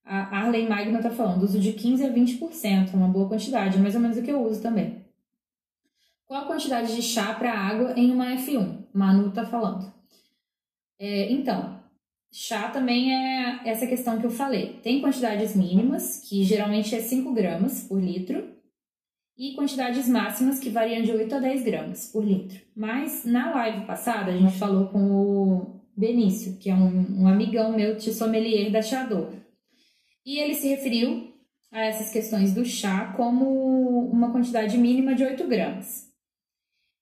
[0.05, 3.99] A Arlene Magna tá falando, uso de 15 a 20%, uma boa quantidade, mais ou
[3.99, 5.03] menos o que eu uso também.
[6.25, 8.85] Qual a quantidade de chá para água em uma F1?
[8.93, 9.91] Manu tá falando.
[10.97, 11.77] É, então,
[12.31, 14.79] Chá também é essa questão que eu falei.
[14.81, 18.55] Tem quantidades mínimas, que geralmente é 5 gramas por litro,
[19.37, 22.61] e quantidades máximas, que variam de 8 a 10 gramas por litro.
[22.75, 27.75] Mas na live passada, a gente falou com o Benício, que é um, um amigão
[27.75, 29.33] meu de sommelier da Chador.
[30.25, 31.33] E ele se referiu
[31.71, 36.10] a essas questões do chá como uma quantidade mínima de 8 gramas.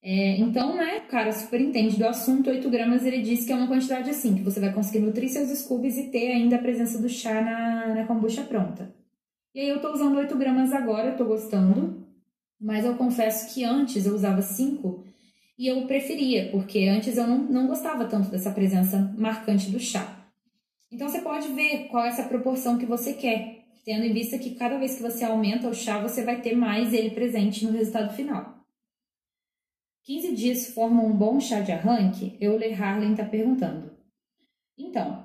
[0.01, 3.55] É, então, né, o cara super entende do assunto, 8 gramas ele diz que é
[3.55, 7.01] uma quantidade assim, que você vai conseguir nutrir seus scoobies e ter ainda a presença
[7.01, 8.93] do chá na, na kombucha pronta.
[9.53, 12.07] E aí eu tô usando 8 gramas agora, eu tô gostando,
[12.59, 15.03] mas eu confesso que antes eu usava 5
[15.57, 20.25] e eu preferia, porque antes eu não, não gostava tanto dessa presença marcante do chá.
[20.89, 24.55] Então você pode ver qual é essa proporção que você quer, tendo em vista que
[24.55, 28.13] cada vez que você aumenta o chá, você vai ter mais ele presente no resultado
[28.13, 28.58] final.
[30.09, 32.35] 15 dias formam um bom chá de arranque?
[32.41, 33.91] Euler Harlan está perguntando.
[34.75, 35.23] Então,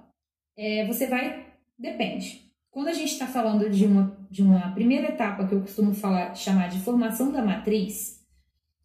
[0.59, 1.55] é, você vai.
[1.79, 2.53] Depende.
[2.71, 6.35] Quando a gente está falando de uma, de uma primeira etapa que eu costumo falar,
[6.35, 8.23] chamar de formação da matriz,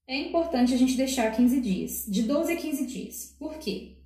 [0.08, 3.36] é importante a gente deixar 15 dias, de 12 a 15 dias.
[3.38, 3.98] Por quê?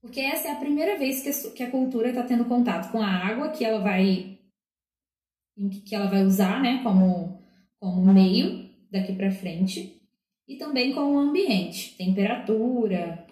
[0.00, 3.02] Porque essa é a primeira vez que a, que a cultura está tendo contato com
[3.02, 4.38] a água que ela vai
[5.84, 7.42] que ela vai usar, né, como,
[7.80, 10.03] como meio daqui para frente
[10.46, 13.26] e também com o ambiente, temperatura,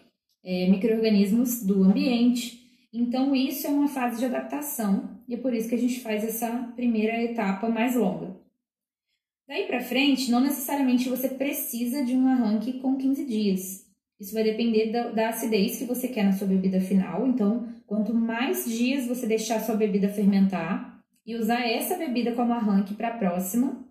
[0.44, 2.61] é, micro-organismos do ambiente.
[2.92, 6.25] Então, isso é uma fase de adaptação e é por isso que a gente faz
[6.25, 8.37] essa primeira etapa mais longa.
[9.48, 13.87] Daí para frente, não necessariamente você precisa de um arranque com 15 dias.
[14.18, 17.27] Isso vai depender da, da, acidez que você quer na sua bebida final.
[17.27, 22.94] Então, quanto mais dias você deixar sua bebida fermentar e usar essa bebida como arranque
[22.94, 23.85] para a próxima,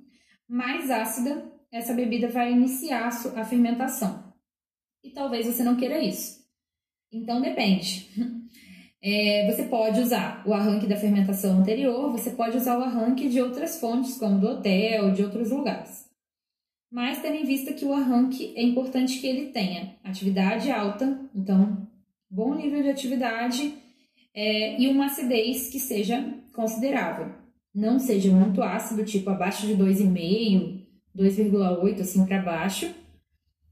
[0.48, 4.34] mais ácida essa bebida vai iniciar a fermentação.
[5.04, 6.42] E talvez você não queira isso.
[7.12, 8.10] Então depende.
[9.04, 13.42] É, você pode usar o arranque da fermentação anterior, você pode usar o arranque de
[13.42, 16.08] outras fontes, como do hotel, de outros lugares.
[16.92, 21.88] Mas tendo em vista que o arranque é importante que ele tenha atividade alta, então
[22.30, 23.74] bom nível de atividade
[24.36, 27.34] é, e uma acidez que seja considerável.
[27.74, 30.80] Não seja muito ácido, tipo abaixo de 2,5,
[31.16, 32.94] 2,8 assim para baixo,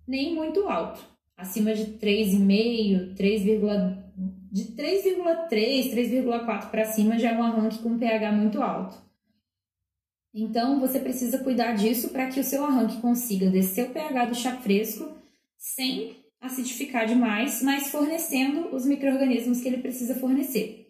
[0.08, 1.00] nem muito alto,
[1.38, 3.44] acima de 3,5, 3,
[4.52, 8.98] de 3,3, 3,4 para cima já é um arranque com pH muito alto.
[10.34, 14.36] Então você precisa cuidar disso para que o seu arranque consiga descer o pH do
[14.36, 15.12] chá fresco
[15.58, 20.89] sem acidificar demais, mas fornecendo os micro-organismos que ele precisa fornecer.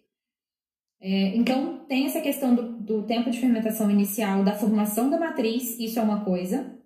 [1.00, 5.78] É, então, tem essa questão do, do tempo de fermentação inicial, da formação da matriz,
[5.78, 6.78] isso é uma coisa.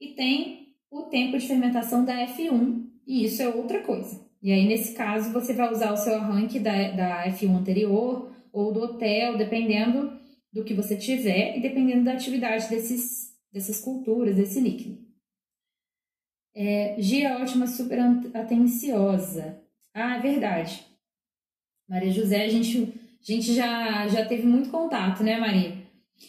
[0.00, 4.20] E tem o tempo de fermentação da F1, e isso é outra coisa.
[4.42, 8.72] E aí, nesse caso, você vai usar o seu arranque da, da F1 anterior ou
[8.72, 10.20] do hotel, dependendo
[10.52, 15.00] do que você tiver e dependendo da atividade desses, dessas culturas, desse líquido.
[16.54, 17.98] É, Gia ótima, super
[18.34, 19.62] atenciosa.
[19.94, 20.84] Ah, é verdade.
[21.88, 25.80] Maria José, a gente a gente já, já teve muito contato, né, Maria?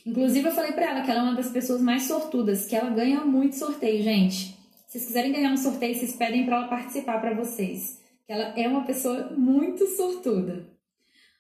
[0.06, 2.90] Inclusive, eu falei para ela que ela é uma das pessoas mais sortudas, que ela
[2.90, 4.56] ganha muito sorteio, gente.
[4.88, 8.00] Se vocês quiserem ganhar um sorteio, vocês pedem para ela participar para vocês.
[8.26, 10.70] Que ela é uma pessoa muito sortuda.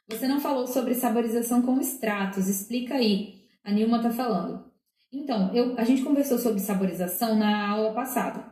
[0.09, 3.35] Você não falou sobre saborização com extratos, explica aí.
[3.63, 4.65] A Nilma tá falando.
[5.11, 8.43] Então, eu, a gente conversou sobre saborização na aula passada.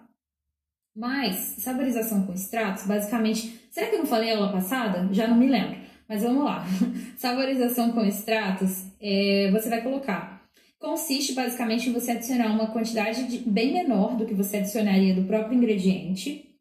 [0.96, 3.68] Mas, saborização com extratos, basicamente.
[3.72, 5.10] Será que eu não falei a aula passada?
[5.12, 5.81] Já não me lembro.
[6.12, 6.65] Mas vamos lá.
[7.15, 10.45] Saborização com extratos, é, você vai colocar.
[10.78, 15.24] Consiste basicamente em você adicionar uma quantidade de, bem menor do que você adicionaria do
[15.24, 16.54] próprio ingrediente.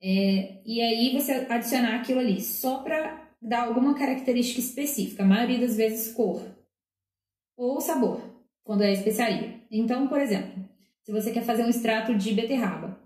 [0.00, 5.58] É, e aí você adicionar aquilo ali só para dar alguma característica específica, a maioria
[5.58, 6.40] das vezes cor
[7.56, 8.20] ou sabor,
[8.62, 9.62] quando é especiaria.
[9.68, 10.64] Então, por exemplo,
[11.02, 12.96] se você quer fazer um extrato de beterraba,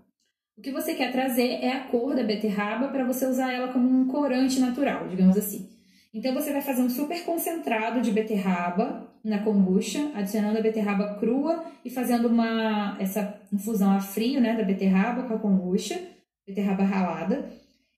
[0.61, 3.89] o que você quer trazer é a cor da beterraba para você usar ela como
[3.89, 5.67] um corante natural, digamos assim.
[6.13, 11.65] Então você vai fazer um super concentrado de beterraba na kombucha, adicionando a beterraba crua
[11.83, 15.99] e fazendo uma essa infusão a frio, né, da beterraba com a kombucha,
[16.47, 17.49] beterraba ralada.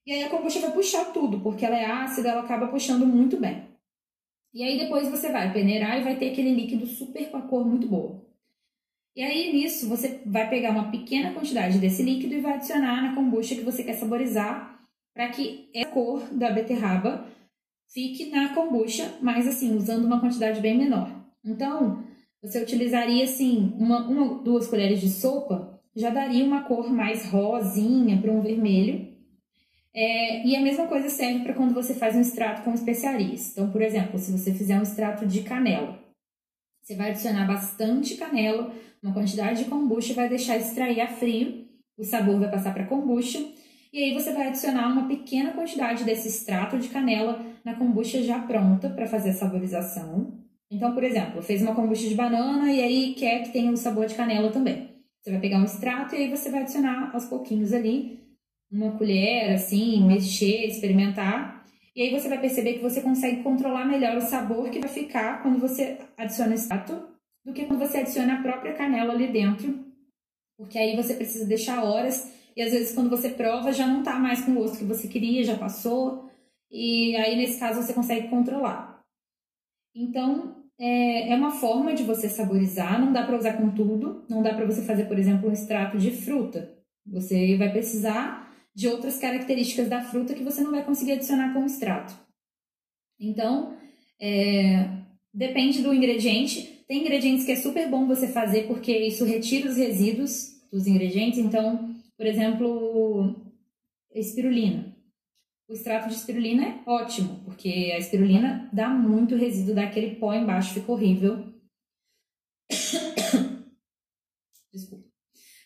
[0.06, 3.36] E aí a kombucha vai puxar tudo, porque ela é ácida, ela acaba puxando muito
[3.36, 3.62] bem.
[4.54, 7.66] E aí depois você vai peneirar e vai ter aquele líquido super com a cor
[7.66, 8.23] muito boa.
[9.16, 13.14] E aí nisso você vai pegar uma pequena quantidade desse líquido e vai adicionar na
[13.14, 14.80] kombucha que você quer saborizar,
[15.14, 17.24] para que a cor da beterraba
[17.92, 21.08] fique na kombucha, mas assim, usando uma quantidade bem menor.
[21.44, 22.02] Então,
[22.42, 28.20] você utilizaria assim, uma, uma duas colheres de sopa, já daria uma cor mais rosinha
[28.20, 29.14] para um vermelho.
[29.94, 33.52] É, e a mesma coisa serve para quando você faz um extrato com especiarias.
[33.52, 36.03] Então, por exemplo, se você fizer um extrato de canela,
[36.84, 38.70] você vai adicionar bastante canela,
[39.02, 41.66] uma quantidade de kombucha e vai deixar extrair a frio.
[41.96, 43.42] O sabor vai passar para kombucha
[43.90, 48.38] e aí você vai adicionar uma pequena quantidade desse extrato de canela na kombucha já
[48.38, 50.44] pronta para fazer a saborização.
[50.70, 54.06] Então, por exemplo, fez uma kombucha de banana e aí quer que tenha o sabor
[54.06, 54.90] de canela também.
[55.22, 58.20] Você vai pegar um extrato e aí você vai adicionar aos pouquinhos ali
[58.70, 61.53] uma colher, assim, mexer, experimentar.
[61.94, 65.42] E aí você vai perceber que você consegue controlar melhor o sabor que vai ficar
[65.42, 67.08] quando você adiciona o extrato
[67.44, 69.84] do que quando você adiciona a própria canela ali dentro.
[70.58, 74.18] Porque aí você precisa deixar horas e às vezes quando você prova já não tá
[74.18, 76.28] mais com o gosto que você queria, já passou.
[76.70, 79.00] E aí nesse caso você consegue controlar.
[79.94, 84.42] Então, é, é uma forma de você saborizar, não dá para usar com tudo, não
[84.42, 86.76] dá para você fazer, por exemplo, um extrato de fruta.
[87.06, 88.43] Você vai precisar
[88.74, 92.14] de outras características da fruta que você não vai conseguir adicionar como extrato.
[93.18, 93.76] Então,
[94.20, 94.88] é,
[95.32, 96.84] depende do ingrediente.
[96.88, 101.38] Tem ingredientes que é super bom você fazer porque isso retira os resíduos dos ingredientes.
[101.38, 103.36] Então, por exemplo,
[104.12, 104.94] espirulina.
[105.68, 110.34] O extrato de espirulina é ótimo, porque a espirulina dá muito resíduo, dá aquele pó
[110.34, 111.54] embaixo, fica horrível.
[114.72, 115.03] Desculpa.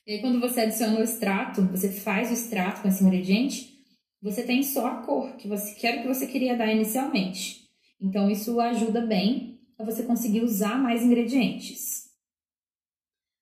[0.08, 3.78] E aí, quando você adiciona o extrato, você faz o extrato com esse ingrediente,
[4.22, 7.68] você tem só a cor que você quer que você queria dar inicialmente.
[8.00, 12.08] Então, isso ajuda bem a você conseguir usar mais ingredientes.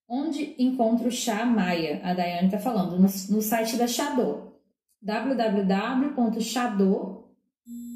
[0.09, 2.01] Onde encontra o chá Maia?
[2.03, 4.59] A Daiane está falando, no, no, site da Chadô.
[5.01, 6.17] www.chadô,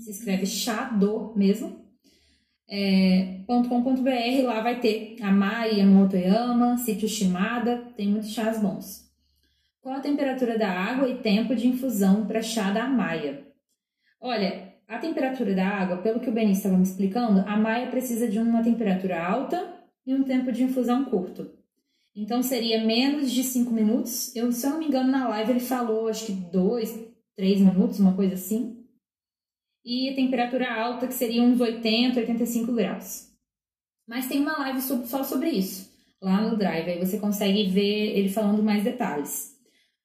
[0.05, 1.90] se escreve Chadô mesmo,
[2.71, 9.11] é, .com.br, lá vai ter a Mai, a Motoyama, Sítio Shimada, tem muitos chás bons.
[9.83, 13.45] Qual a temperatura da água e tempo de infusão para chá da Maia?
[14.21, 18.29] Olha, a temperatura da água, pelo que o Benício estava me explicando, a Maia precisa
[18.29, 19.75] de uma temperatura alta
[20.07, 21.51] e um tempo de infusão curto.
[22.15, 24.35] Então seria menos de 5 minutos.
[24.37, 27.99] Eu, se eu não me engano, na live ele falou acho que 2, 3 minutos,
[27.99, 28.80] uma coisa assim
[29.85, 33.29] e temperatura alta, que seria uns 80, 85 graus.
[34.07, 35.89] Mas tem uma live só sobre isso,
[36.21, 39.57] lá no Drive, aí você consegue ver ele falando mais detalhes.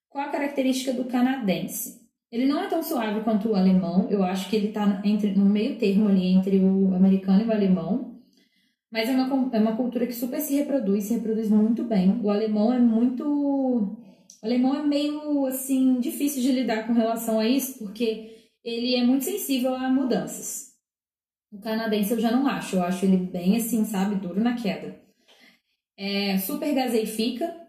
[0.10, 2.06] Qual a característica do canadense?
[2.32, 5.78] Ele não é tão suave quanto o alemão, eu acho que ele está no meio
[5.78, 8.16] termo ali entre o americano e o alemão,
[8.92, 12.20] mas é uma, é uma cultura que super se reproduz, se reproduz muito bem.
[12.24, 13.26] O alemão é muito.
[13.26, 13.98] O
[14.42, 18.35] alemão é meio assim difícil de lidar com relação a isso, porque
[18.66, 20.74] ele é muito sensível a mudanças.
[21.51, 24.99] O canadense eu já não acho, eu acho ele bem assim, sabe, duro na queda.
[25.95, 27.63] É, super gaseifica.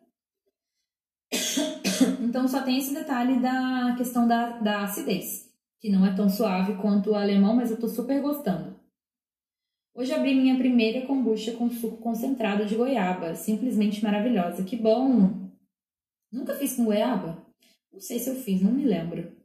[2.21, 6.75] Então só tem esse detalhe da questão da, da acidez, que não é tão suave
[6.75, 8.79] quanto o alemão, mas eu tô super gostando.
[9.95, 14.63] Hoje abri minha primeira kombucha com suco concentrado de goiaba, simplesmente maravilhosa.
[14.63, 15.51] Que bom!
[16.31, 17.43] Nunca fiz com goiaba?
[17.91, 19.36] Não sei se eu fiz, não me lembro.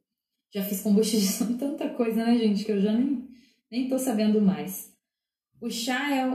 [0.53, 1.27] Já fiz kombucha de
[1.57, 3.27] tanta coisa, né, gente, que eu já nem,
[3.71, 4.93] nem tô sabendo mais.
[5.61, 6.27] O chá é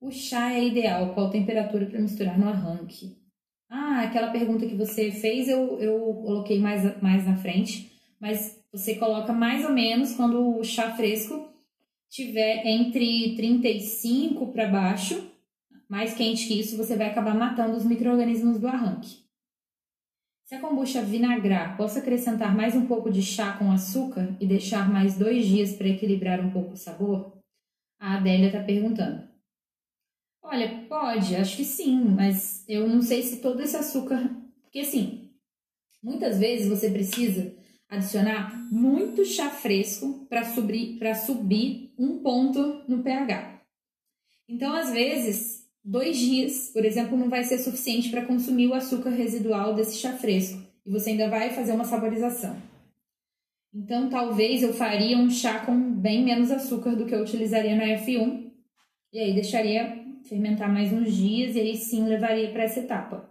[0.00, 3.16] o, chá é ideal, qual temperatura para misturar no arranque?
[3.68, 8.94] Ah, aquela pergunta que você fez eu, eu coloquei mais, mais na frente, mas você
[8.94, 11.52] coloca mais ou menos quando o chá fresco
[12.08, 15.30] tiver entre 35 para baixo,
[15.88, 19.27] mais quente que isso, você vai acabar matando os micro-organismos do arranque.
[20.48, 24.90] Se a kombucha vinagrar, posso acrescentar mais um pouco de chá com açúcar e deixar
[24.90, 27.36] mais dois dias para equilibrar um pouco o sabor?
[28.00, 29.28] A Adélia está perguntando.
[30.42, 34.22] Olha, pode, acho que sim, mas eu não sei se todo esse açúcar.
[34.62, 35.34] Porque assim,
[36.02, 37.54] muitas vezes você precisa
[37.86, 43.60] adicionar muito chá fresco para subir, subir um ponto no pH.
[44.48, 49.08] Então, às vezes, dois dias, por exemplo, não vai ser suficiente para consumir o açúcar
[49.08, 52.60] residual desse chá fresco e você ainda vai fazer uma saborização.
[53.72, 57.84] Então, talvez eu faria um chá com bem menos açúcar do que eu utilizaria na
[57.84, 58.52] F1
[59.12, 63.26] e aí deixaria fermentar mais uns dias e aí sim levaria para essa etapa.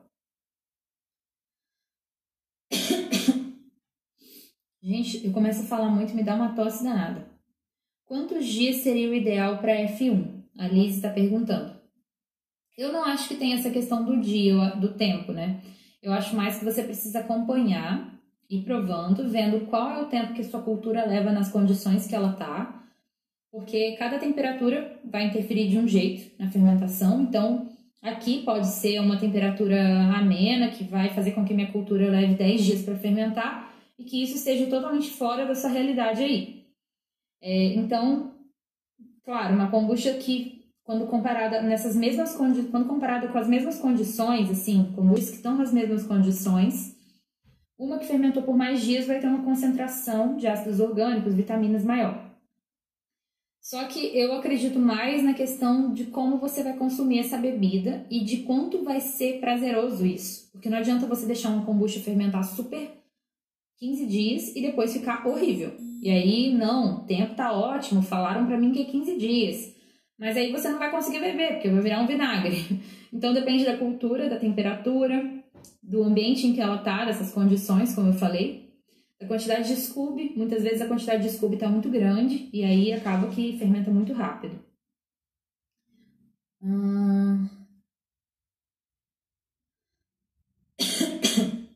[4.82, 7.28] Gente, eu começo a falar muito, me dá uma tosse danada.
[8.06, 10.42] Quantos dias seria o ideal para F1?
[10.58, 11.77] A Liz está perguntando.
[12.78, 15.62] Eu não acho que tem essa questão do dia, do tempo, né?
[16.02, 18.14] Eu acho mais que você precisa acompanhar
[18.48, 22.34] e provando, vendo qual é o tempo que sua cultura leva nas condições que ela
[22.34, 22.84] tá,
[23.52, 27.24] porque cada temperatura vai interferir de um jeito na fermentação.
[27.24, 27.68] Então,
[28.02, 29.82] aqui pode ser uma temperatura
[30.16, 34.22] amena que vai fazer com que minha cultura leve 10 dias para fermentar e que
[34.22, 36.68] isso esteja totalmente fora dessa realidade aí.
[37.42, 38.34] É, então,
[39.24, 40.57] claro, uma kombucha que
[40.88, 45.58] quando comparada nessas mesmas quando comparada com as mesmas condições, assim, como os que estão
[45.58, 46.96] nas mesmas condições,
[47.78, 52.32] uma que fermentou por mais dias vai ter uma concentração de ácidos orgânicos, vitaminas maior.
[53.60, 58.24] Só que eu acredito mais na questão de como você vai consumir essa bebida e
[58.24, 60.50] de quanto vai ser prazeroso isso.
[60.54, 62.90] Porque não adianta você deixar uma kombucha fermentar super
[63.78, 65.74] 15 dias e depois ficar horrível.
[66.02, 69.77] E aí, não, o tempo tá ótimo, falaram para mim que é 15 dias.
[70.18, 72.82] Mas aí você não vai conseguir beber, porque vai virar um vinagre.
[73.14, 75.42] Então depende da cultura, da temperatura,
[75.82, 78.70] do ambiente em que ela tá, dessas condições, como eu falei.
[79.20, 82.92] A quantidade de Scooby, muitas vezes a quantidade de Scooby está muito grande e aí
[82.92, 84.60] acaba que fermenta muito rápido.
[86.62, 87.48] Hum...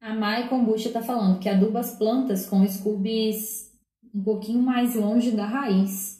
[0.00, 3.76] A Mai Kombucha está falando que aduba as plantas com Scoobies
[4.14, 6.15] um pouquinho mais longe da raiz.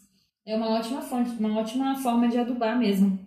[0.46, 3.18] É uma ótima fonte, uma ótima forma de adubar mesmo.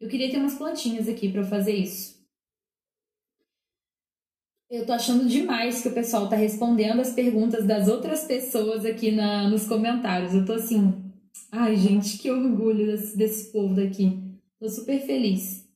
[0.00, 2.16] Eu queria ter umas plantinhas aqui para fazer isso.
[4.70, 9.10] Eu tô achando demais que o pessoal tá respondendo as perguntas das outras pessoas aqui
[9.10, 10.32] na, nos comentários.
[10.34, 11.10] Eu tô assim,
[11.50, 14.16] ai gente, que orgulho desse, desse povo daqui.
[14.60, 15.66] Tô super feliz.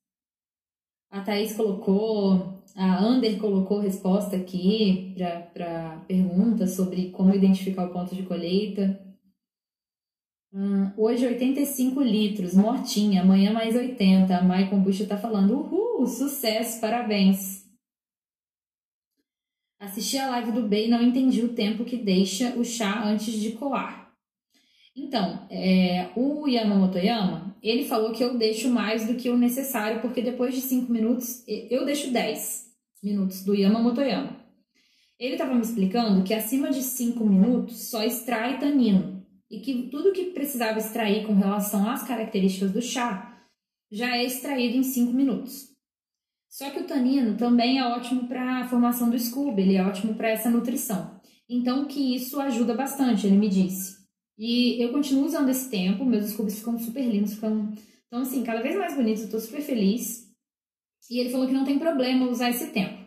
[1.11, 5.17] A Thaís colocou, a Ander colocou resposta aqui
[5.53, 9.12] para perguntas sobre como identificar o ponto de colheita.
[10.55, 14.37] Hum, hoje 85 litros, mortinha, amanhã mais 80.
[14.37, 17.65] A Mai Kombucha tá falando, uhul, sucesso, parabéns.
[19.81, 23.33] Assisti a live do B e não entendi o tempo que deixa o chá antes
[23.33, 24.13] de coar.
[24.95, 30.03] Então, é, o Yamamoto Yama, ele falou que eu deixo mais do que o necessário,
[30.03, 32.67] porque depois de 5 minutos, eu deixo 10
[33.03, 34.37] minutos do Yamamoto Yama.
[35.19, 39.12] Ele estava me explicando que acima de 5 minutos só extrai tanino
[39.53, 43.47] e que tudo que precisava extrair com relação às características do chá
[43.91, 45.69] já é extraído em 5 minutos.
[46.49, 50.15] Só que o tanino também é ótimo para a formação do Scooby, ele é ótimo
[50.15, 51.21] para essa nutrição.
[51.47, 53.99] Então, que isso ajuda bastante, ele me disse.
[54.39, 57.71] E eu continuo usando esse tempo, meus Scoobies ficam super lindos, ficam,
[58.07, 60.31] então, assim, cada vez mais bonitos, eu tô super feliz.
[61.11, 63.07] E ele falou que não tem problema usar esse tempo,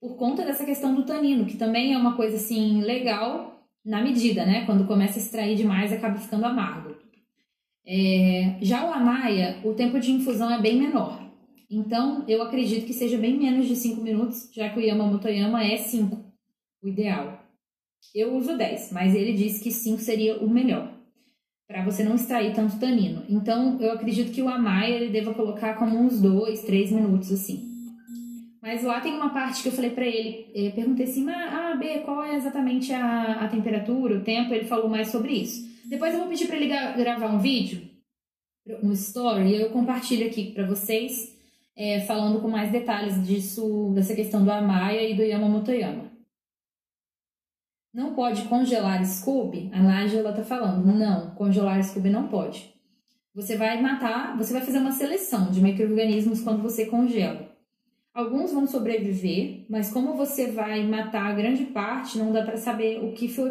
[0.00, 3.55] por conta dessa questão do tanino, que também é uma coisa, assim, legal
[3.86, 4.66] na medida, né?
[4.66, 6.96] Quando começa a extrair demais, acaba ficando amargo.
[7.86, 8.58] É...
[8.60, 11.24] Já o amaia, o tempo de infusão é bem menor.
[11.70, 15.64] Então, eu acredito que seja bem menos de 5 minutos, já que o Yamamoto Yama
[15.64, 16.16] é 5,
[16.82, 17.40] o ideal.
[18.14, 20.92] Eu uso 10, mas ele disse que 5 seria o melhor,
[21.66, 23.24] para você não extrair tanto tanino.
[23.28, 27.75] Então, eu acredito que o Amaya ele deva colocar como uns 2, 3 minutos assim.
[28.66, 32.00] Mas lá tem uma parte que eu falei para ele, eu perguntei assim, ah, B,
[32.00, 34.52] qual é exatamente a, a temperatura, o tempo?
[34.52, 35.70] Ele falou mais sobre isso.
[35.84, 37.88] Depois eu vou pedir para ele gravar um vídeo,
[38.82, 41.32] um story, e eu compartilho aqui para vocês
[41.76, 46.10] é, falando com mais detalhes disso, dessa questão do Amaya e do Yamamoto Yama.
[47.94, 49.70] Não pode congelar Scooby?
[49.72, 50.84] A Nájila está falando.
[50.86, 52.74] Não, congelar Scooby não pode.
[53.32, 57.45] Você vai matar, você vai fazer uma seleção de micro-organismos quando você congela.
[58.16, 63.04] Alguns vão sobreviver, mas como você vai matar a grande parte, não dá para saber
[63.04, 63.50] o que, foi,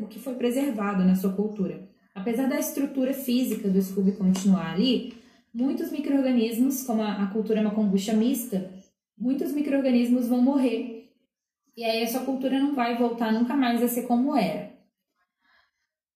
[0.00, 1.88] o que foi preservado na sua cultura.
[2.14, 5.14] Apesar da estrutura física do Scooby continuar ali,
[5.52, 8.70] muitos micro-organismos, como a, a cultura é uma kombucha mista,
[9.18, 11.12] muitos micro-organismos vão morrer.
[11.76, 14.70] E aí a sua cultura não vai voltar nunca mais a ser como era.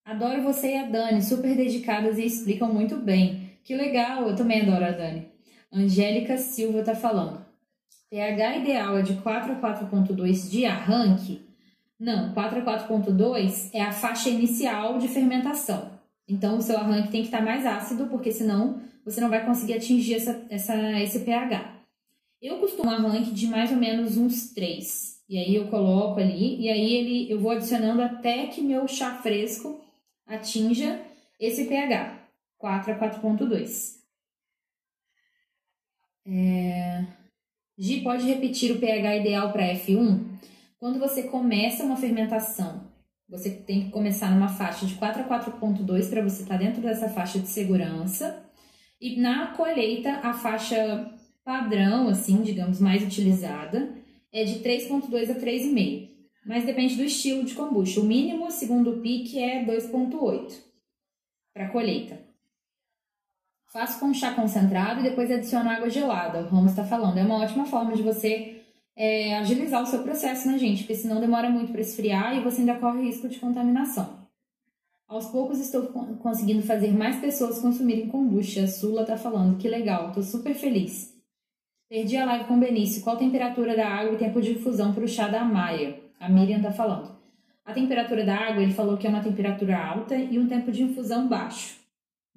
[0.05, 3.59] Adoro você e a Dani, super dedicadas e explicam muito bem.
[3.65, 5.27] Que legal, eu também adoro a Dani.
[5.73, 7.48] Angélica Silva está falando.
[8.11, 11.47] pH ideal é de 4 a 4.2 de arranque?
[11.99, 15.99] Não, 4 a 4.2 é a faixa inicial de fermentação.
[16.27, 19.75] Então o seu arranque tem que estar mais ácido, porque senão você não vai conseguir
[19.75, 21.77] atingir essa, essa, esse pH.
[22.41, 25.19] Eu costumo arranque de mais ou menos uns 3.
[25.29, 29.15] E aí eu coloco ali, e aí ele, eu vou adicionando até que meu chá
[29.17, 29.81] fresco
[30.27, 31.01] atinja
[31.39, 32.19] esse pH,
[32.57, 33.99] 4 a 4.2.
[36.27, 37.05] É...
[37.79, 40.25] Gi, pode repetir o pH ideal para F1?
[40.81, 42.91] Quando você começa uma fermentação,
[43.29, 46.83] você tem que começar numa faixa de 4 a 4.2 para você estar tá dentro
[46.83, 48.45] dessa faixa de segurança.
[49.01, 51.09] E na colheita, a faixa
[51.45, 53.95] padrão, assim, digamos, mais utilizada,
[54.33, 56.09] é de 3,2 a 3,5.
[56.45, 58.01] Mas depende do estilo de kombucha.
[58.01, 60.53] O mínimo, segundo o PIC, é 2,8
[61.55, 62.28] para colheita.
[63.73, 66.41] Faço com chá concentrado e depois adiciono água gelada.
[66.41, 67.19] O Ramos está falando.
[67.19, 68.63] É uma ótima forma de você
[68.97, 70.85] é, agilizar o seu processo, né, gente?
[70.85, 74.27] Porque senão demora muito para esfriar e você ainda corre risco de contaminação.
[75.07, 75.85] Aos poucos estou
[76.23, 78.65] conseguindo fazer mais pessoas consumirem kombucha.
[78.65, 81.15] A Sula tá falando, que legal, tô super feliz.
[81.89, 83.03] Perdi a live com o Benício.
[83.03, 85.99] Qual a temperatura da água e tempo de infusão para o chá da Maia?
[86.19, 87.17] A Miriam tá falando.
[87.65, 90.83] A temperatura da água, ele falou que é uma temperatura alta e um tempo de
[90.83, 91.78] infusão baixo.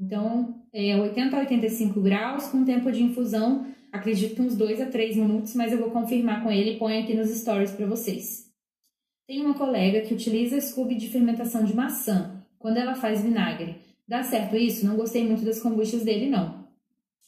[0.01, 5.15] Então, é 80 a 85 graus com tempo de infusão, acredito uns 2 a 3
[5.15, 8.49] minutos, mas eu vou confirmar com ele e ponho aqui nos stories para vocês.
[9.27, 13.75] Tem uma colega que utiliza Scooby de fermentação de maçã quando ela faz vinagre.
[14.07, 14.85] Dá certo isso?
[14.87, 16.65] Não gostei muito das kombuchas dele, não.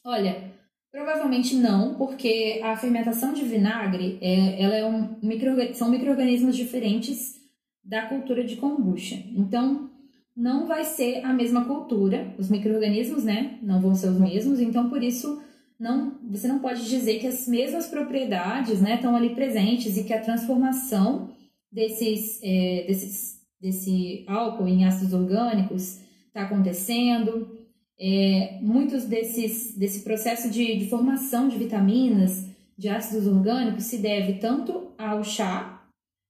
[0.04, 0.52] Olha,
[0.92, 7.40] provavelmente não, porque a fermentação de vinagre é, ela é um micro, são micro-organismos diferentes
[7.84, 9.16] da cultura de kombucha.
[9.36, 9.92] Então,
[10.36, 13.60] não vai ser a mesma cultura, os micro-organismos, né?
[13.62, 15.42] Não vão ser os mesmos, então por isso
[15.80, 20.14] não, você não pode dizer que as mesmas propriedades né, estão ali presentes e que
[20.14, 21.30] a transformação
[21.72, 27.60] desses, é, desses, desse álcool em ácidos orgânicos está acontecendo.
[28.00, 34.34] É, muitos desses desse processo de, de formação de vitaminas, de ácidos orgânicos, se deve
[34.34, 35.86] tanto ao chá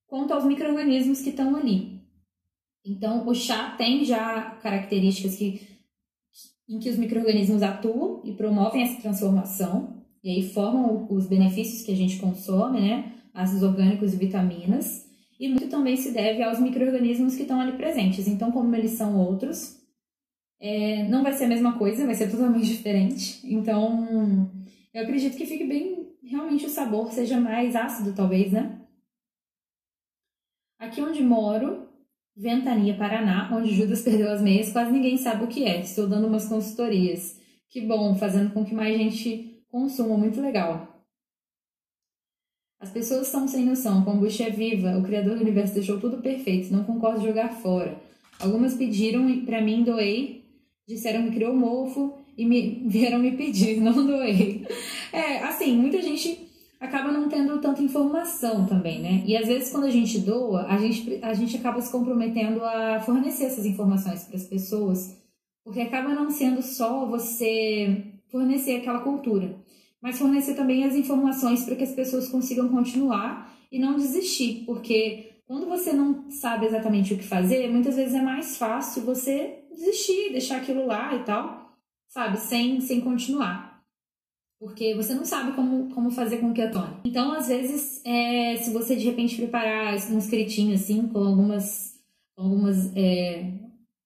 [0.08, 1.93] quanto aos micro-organismos que estão ali.
[2.86, 5.61] Então, o chá tem já características que,
[6.67, 11.91] em que os micro-organismos atuam e promovem essa transformação, e aí formam os benefícios que
[11.91, 13.13] a gente consome, né?
[13.34, 15.03] Ácidos orgânicos e vitaminas
[15.43, 18.27] e muito também se deve aos micro-organismos que estão ali presentes.
[18.27, 19.77] Então, como eles são outros,
[20.57, 23.41] é, não vai ser a mesma coisa, vai ser totalmente diferente.
[23.43, 24.49] Então,
[24.93, 28.79] eu acredito que fique bem, realmente o sabor seja mais ácido, talvez, né?
[30.79, 31.89] Aqui onde moro,
[32.36, 35.81] Ventania, Paraná, onde Judas perdeu as meias, quase ninguém sabe o que é.
[35.81, 37.39] Estou dando umas consultorias.
[37.69, 40.88] Que bom, fazendo com que mais gente consuma, muito legal.
[42.79, 46.73] As pessoas estão sem noção, kombucha é viva, o criador do universo deixou tudo perfeito,
[46.73, 47.97] não concordo jogar fora.
[48.39, 50.43] Algumas pediram para mim, doei,
[50.86, 54.67] disseram que criou mofo e me vieram me pedir, não doei.
[55.13, 56.51] É, assim, muita gente
[56.86, 59.23] acaba não tendo tanta informação também, né?
[59.25, 62.99] E às vezes quando a gente doa, a gente, a gente acaba se comprometendo a
[62.99, 65.17] fornecer essas informações para as pessoas,
[65.63, 69.63] porque acaba não sendo só você fornecer aquela cultura
[70.03, 75.31] mas fornecer também as informações para que as pessoas consigam continuar e não desistir, porque
[75.47, 80.34] quando você não sabe exatamente o que fazer, muitas vezes é mais fácil você desistir,
[80.34, 81.73] deixar aquilo lá e tal,
[82.09, 83.72] sabe, sem, sem continuar.
[84.64, 86.95] Porque você não sabe como, como fazer com que atone.
[87.03, 91.95] Então, às vezes, é, se você de repente preparar um escritinho assim, com algumas,
[92.38, 93.51] algumas, é,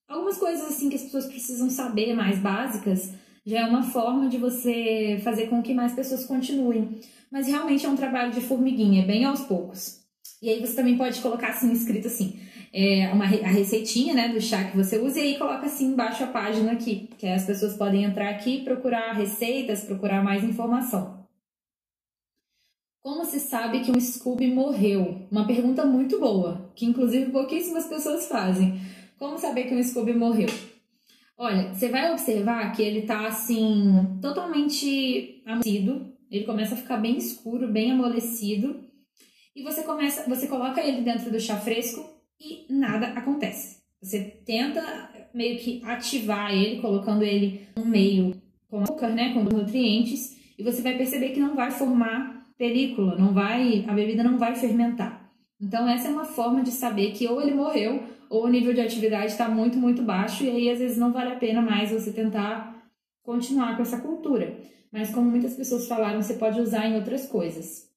[0.09, 3.11] algumas coisas assim que as pessoas precisam saber mais básicas,
[3.45, 7.01] já é uma forma de você fazer com que mais pessoas continuem.
[7.31, 9.99] Mas realmente é um trabalho de formiguinha, bem aos poucos.
[10.41, 12.39] E aí você também pode colocar assim escrito assim,
[12.73, 16.23] é, uma, a receitinha né, do chá que você usa, e aí coloca assim embaixo
[16.23, 21.25] a página aqui, que as pessoas podem entrar aqui e procurar receitas, procurar mais informação.
[23.01, 25.27] Como se sabe que um Scooby morreu?
[25.31, 28.81] Uma pergunta muito boa, que inclusive pouquíssimas pessoas fazem.
[29.17, 30.49] Como saber que um Scooby morreu?
[31.37, 36.13] Olha, você vai observar que ele tá assim, totalmente amolecido.
[36.29, 38.83] Ele começa a ficar bem escuro, bem amolecido.
[39.55, 43.77] E você começa, você coloca ele dentro do chá fresco e nada acontece.
[44.01, 44.81] Você tenta
[45.33, 48.35] meio que ativar ele, colocando ele no meio
[48.69, 53.33] com açúcar, né, com nutrientes, e você vai perceber que não vai formar película, não
[53.33, 55.31] vai, a bebida não vai fermentar.
[55.59, 58.81] Então essa é uma forma de saber que ou ele morreu ou o nível de
[58.81, 62.11] atividade está muito, muito baixo, e aí às vezes não vale a pena mais você
[62.11, 62.91] tentar
[63.23, 64.57] continuar com essa cultura.
[64.91, 67.87] Mas como muitas pessoas falaram, você pode usar em outras coisas.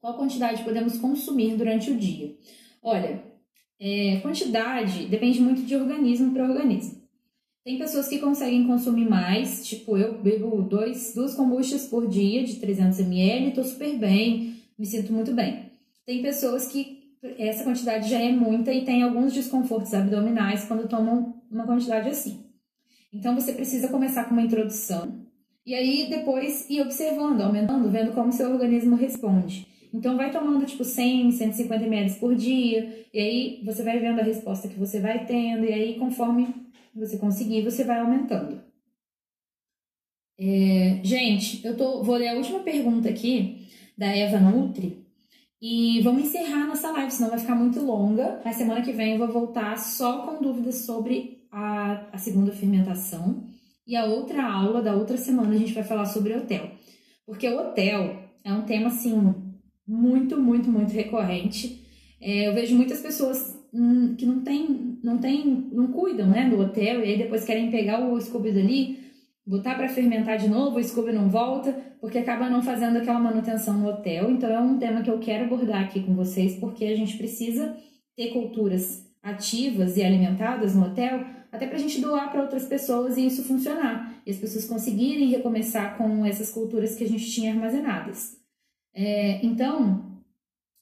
[0.00, 2.34] Qual quantidade podemos consumir durante o dia?
[2.82, 3.22] Olha,
[3.80, 7.00] é, quantidade depende muito de organismo para organismo.
[7.64, 12.56] Tem pessoas que conseguem consumir mais, tipo eu bebo dois, duas kombuchas por dia de
[12.56, 15.70] 300 ml, estou super bem, me sinto muito bem.
[16.06, 17.00] Tem pessoas que
[17.38, 22.44] essa quantidade já é muita e tem alguns desconfortos abdominais quando tomam uma quantidade assim.
[23.12, 25.26] Então você precisa começar com uma introdução
[25.66, 29.66] e aí depois ir observando, aumentando, vendo como seu organismo responde.
[29.92, 34.24] Então vai tomando tipo 100, 150 ml por dia e aí você vai vendo a
[34.24, 36.48] resposta que você vai tendo e aí conforme
[36.94, 38.60] você conseguir você vai aumentando.
[40.38, 43.66] É, gente, eu tô, vou ler a última pergunta aqui
[43.98, 45.04] da Eva Nutri
[45.60, 48.40] e vamos encerrar nossa live, senão vai ficar muito longa.
[48.42, 53.44] Na semana que vem eu vou voltar só com dúvidas sobre a, a segunda fermentação.
[53.86, 56.70] E a outra aula da outra semana a gente vai falar sobre hotel.
[57.26, 59.34] Porque o hotel é um tema, assim,
[59.90, 61.84] muito, muito, muito recorrente.
[62.20, 66.60] É, eu vejo muitas pessoas hum, que não tem, não tem, não cuidam, né, do
[66.60, 69.10] hotel e aí depois querem pegar o Scooby dali
[69.46, 73.78] botar para fermentar de novo, o Scooby não volta, porque acaba não fazendo aquela manutenção
[73.78, 74.30] no hotel.
[74.30, 77.76] Então é um tema que eu quero abordar aqui com vocês, porque a gente precisa
[78.16, 83.16] ter culturas ativas e alimentadas no hotel, até para a gente doar para outras pessoas
[83.16, 87.52] e isso funcionar, e as pessoas conseguirem recomeçar com essas culturas que a gente tinha
[87.52, 88.39] armazenadas.
[88.94, 90.22] É, então,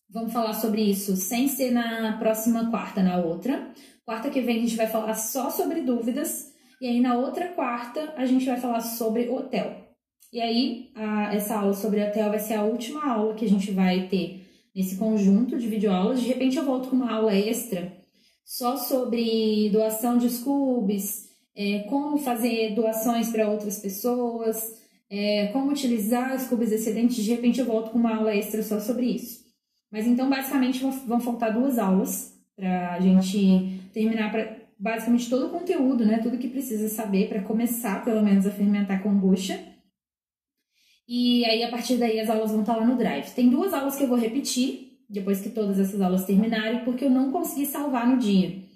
[0.08, 3.72] vamos falar sobre isso sem ser na próxima quarta, na outra.
[4.04, 8.14] Quarta que vem a gente vai falar só sobre dúvidas, e aí na outra quarta
[8.16, 9.88] a gente vai falar sobre hotel.
[10.32, 13.70] E aí, a, essa aula sobre hotel vai ser a última aula que a gente
[13.70, 16.20] vai ter nesse conjunto de videoaulas.
[16.20, 17.96] De repente eu volto com uma aula extra
[18.44, 24.80] só sobre doação de scoobies, é, como fazer doações para outras pessoas,
[25.10, 27.24] é, como utilizar os cubos excedentes.
[27.24, 29.46] De repente eu volto com uma aula extra só sobre isso.
[29.90, 35.50] Mas então, basicamente, vão faltar duas aulas para a gente terminar pra, basicamente todo o
[35.50, 36.18] conteúdo, né?
[36.18, 39.58] Tudo que precisa saber para começar, pelo menos, a fermentar kombucha.
[41.08, 43.30] E aí, a partir daí, as aulas vão estar lá no Drive.
[43.34, 47.10] Tem duas aulas que eu vou repetir, depois que todas essas aulas terminarem, porque eu
[47.10, 48.67] não consegui salvar no dia.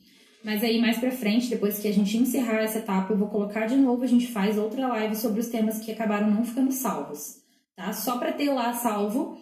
[0.44, 3.66] Mas aí mais pra frente, depois que a gente encerrar essa etapa, eu vou colocar
[3.66, 7.36] de novo, a gente faz outra live sobre os temas que acabaram não ficando salvos,
[7.76, 7.92] tá?
[7.92, 9.38] Só para ter lá salvo.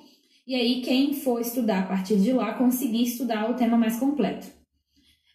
[0.47, 4.47] E aí quem for estudar a partir de lá conseguir estudar o tema mais completo.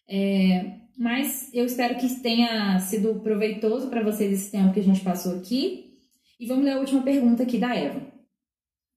[0.07, 5.01] É, mas eu espero que tenha sido proveitoso para vocês esse tempo que a gente
[5.01, 5.93] passou aqui.
[6.39, 8.15] E vamos ler a última pergunta aqui da Eva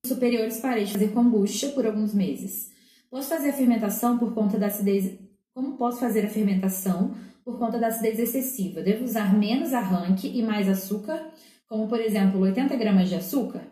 [0.07, 2.71] superiores parei de fazer kombucha por alguns meses.
[3.11, 5.19] Posso fazer a fermentação por conta da acidez.
[5.59, 8.81] Como posso fazer a fermentação por conta da acidez excessiva?
[8.81, 11.33] Devo usar menos arranque e mais açúcar,
[11.67, 13.67] como por exemplo 80 gramas de açúcar?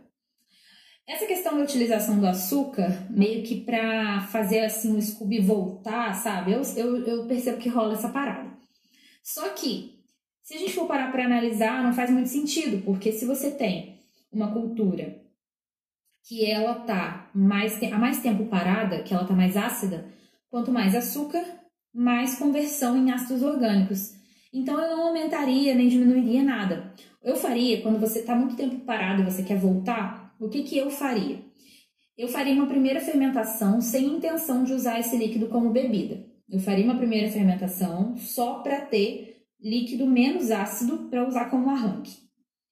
[1.07, 6.55] Essa questão da utilização do açúcar, meio que para fazer assim o Scooby voltar, sabe?
[6.55, 8.51] Eu, eu, eu percebo que rola essa parada.
[9.22, 10.01] Só que,
[10.43, 14.01] se a gente for parar para analisar, não faz muito sentido, porque se você tem
[14.32, 15.22] uma cultura
[16.24, 20.12] que ela tá mais há mais tempo parada, que ela tá mais ácida,
[20.51, 21.45] quanto mais açúcar,
[21.97, 24.12] mais conversão em ácidos orgânicos.
[24.53, 26.92] Então eu não aumentaria nem diminuiria nada.
[27.24, 30.76] Eu faria quando você está muito tempo parado e você quer voltar, o que que
[30.76, 31.38] eu faria?
[32.16, 36.26] Eu faria uma primeira fermentação sem intenção de usar esse líquido como bebida.
[36.51, 42.12] Eu faria uma primeira fermentação só para ter líquido menos ácido para usar como arranque.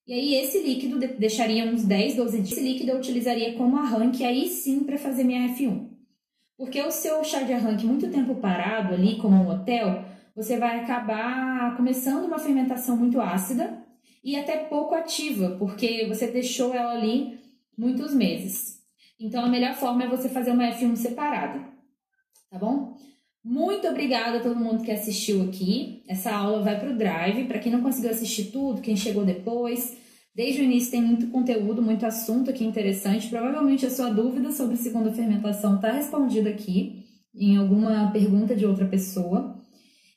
[0.07, 2.53] E aí esse líquido deixaria uns 10, 12 dias.
[2.53, 5.94] Esse líquido eu utilizaria como arranque aí sim para fazer minha F1.
[6.57, 10.81] Porque o seu chá de arranque muito tempo parado ali, como um hotel, você vai
[10.81, 13.83] acabar começando uma fermentação muito ácida
[14.23, 17.41] e até pouco ativa, porque você deixou ela ali
[17.77, 18.81] muitos meses.
[19.19, 21.61] Então a melhor forma é você fazer uma F1 separada,
[22.51, 22.97] tá bom?
[23.45, 26.03] Muito obrigada a todo mundo que assistiu aqui.
[26.09, 27.47] Essa aula vai para o Drive.
[27.47, 29.99] Para quem não conseguiu assistir tudo, quem chegou depois,
[30.35, 33.29] desde o início tem muito conteúdo, muito assunto aqui interessante.
[33.29, 37.05] Provavelmente a sua dúvida sobre segunda fermentação está respondida aqui
[37.35, 39.61] em alguma pergunta de outra pessoa.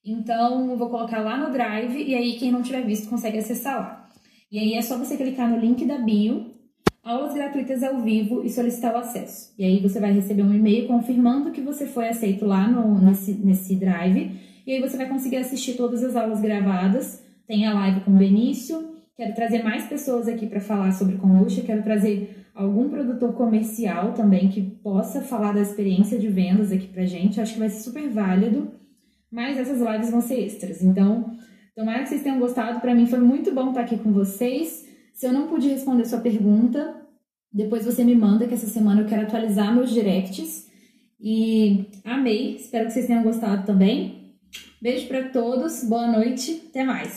[0.05, 4.09] Então, vou colocar lá no Drive e aí quem não tiver visto consegue acessar lá.
[4.51, 6.57] E aí é só você clicar no link da bio
[7.03, 9.53] aulas gratuitas ao vivo e solicitar o acesso.
[9.57, 13.33] E aí você vai receber um e-mail confirmando que você foi aceito lá no, nesse,
[13.33, 14.31] nesse drive.
[14.65, 17.23] E aí você vai conseguir assistir todas as aulas gravadas.
[17.47, 18.96] Tem a live com o Benício.
[19.17, 21.63] Quero trazer mais pessoas aqui para falar sobre kombucha.
[21.63, 27.03] Quero trazer algum produtor comercial também que possa falar da experiência de vendas aqui pra
[27.03, 27.41] gente.
[27.41, 28.71] Acho que vai ser super válido.
[29.31, 30.83] Mas essas lives vão ser extras.
[30.83, 31.35] Então,
[31.75, 32.79] tomara que vocês tenham gostado.
[32.79, 34.87] Para mim foi muito bom estar aqui com vocês.
[35.15, 36.95] Se eu não pude responder sua pergunta,
[37.51, 40.67] depois você me manda que essa semana eu quero atualizar meus directs.
[41.19, 44.35] E amei, espero que vocês tenham gostado também.
[44.79, 47.15] Beijo para todos, boa noite, até mais.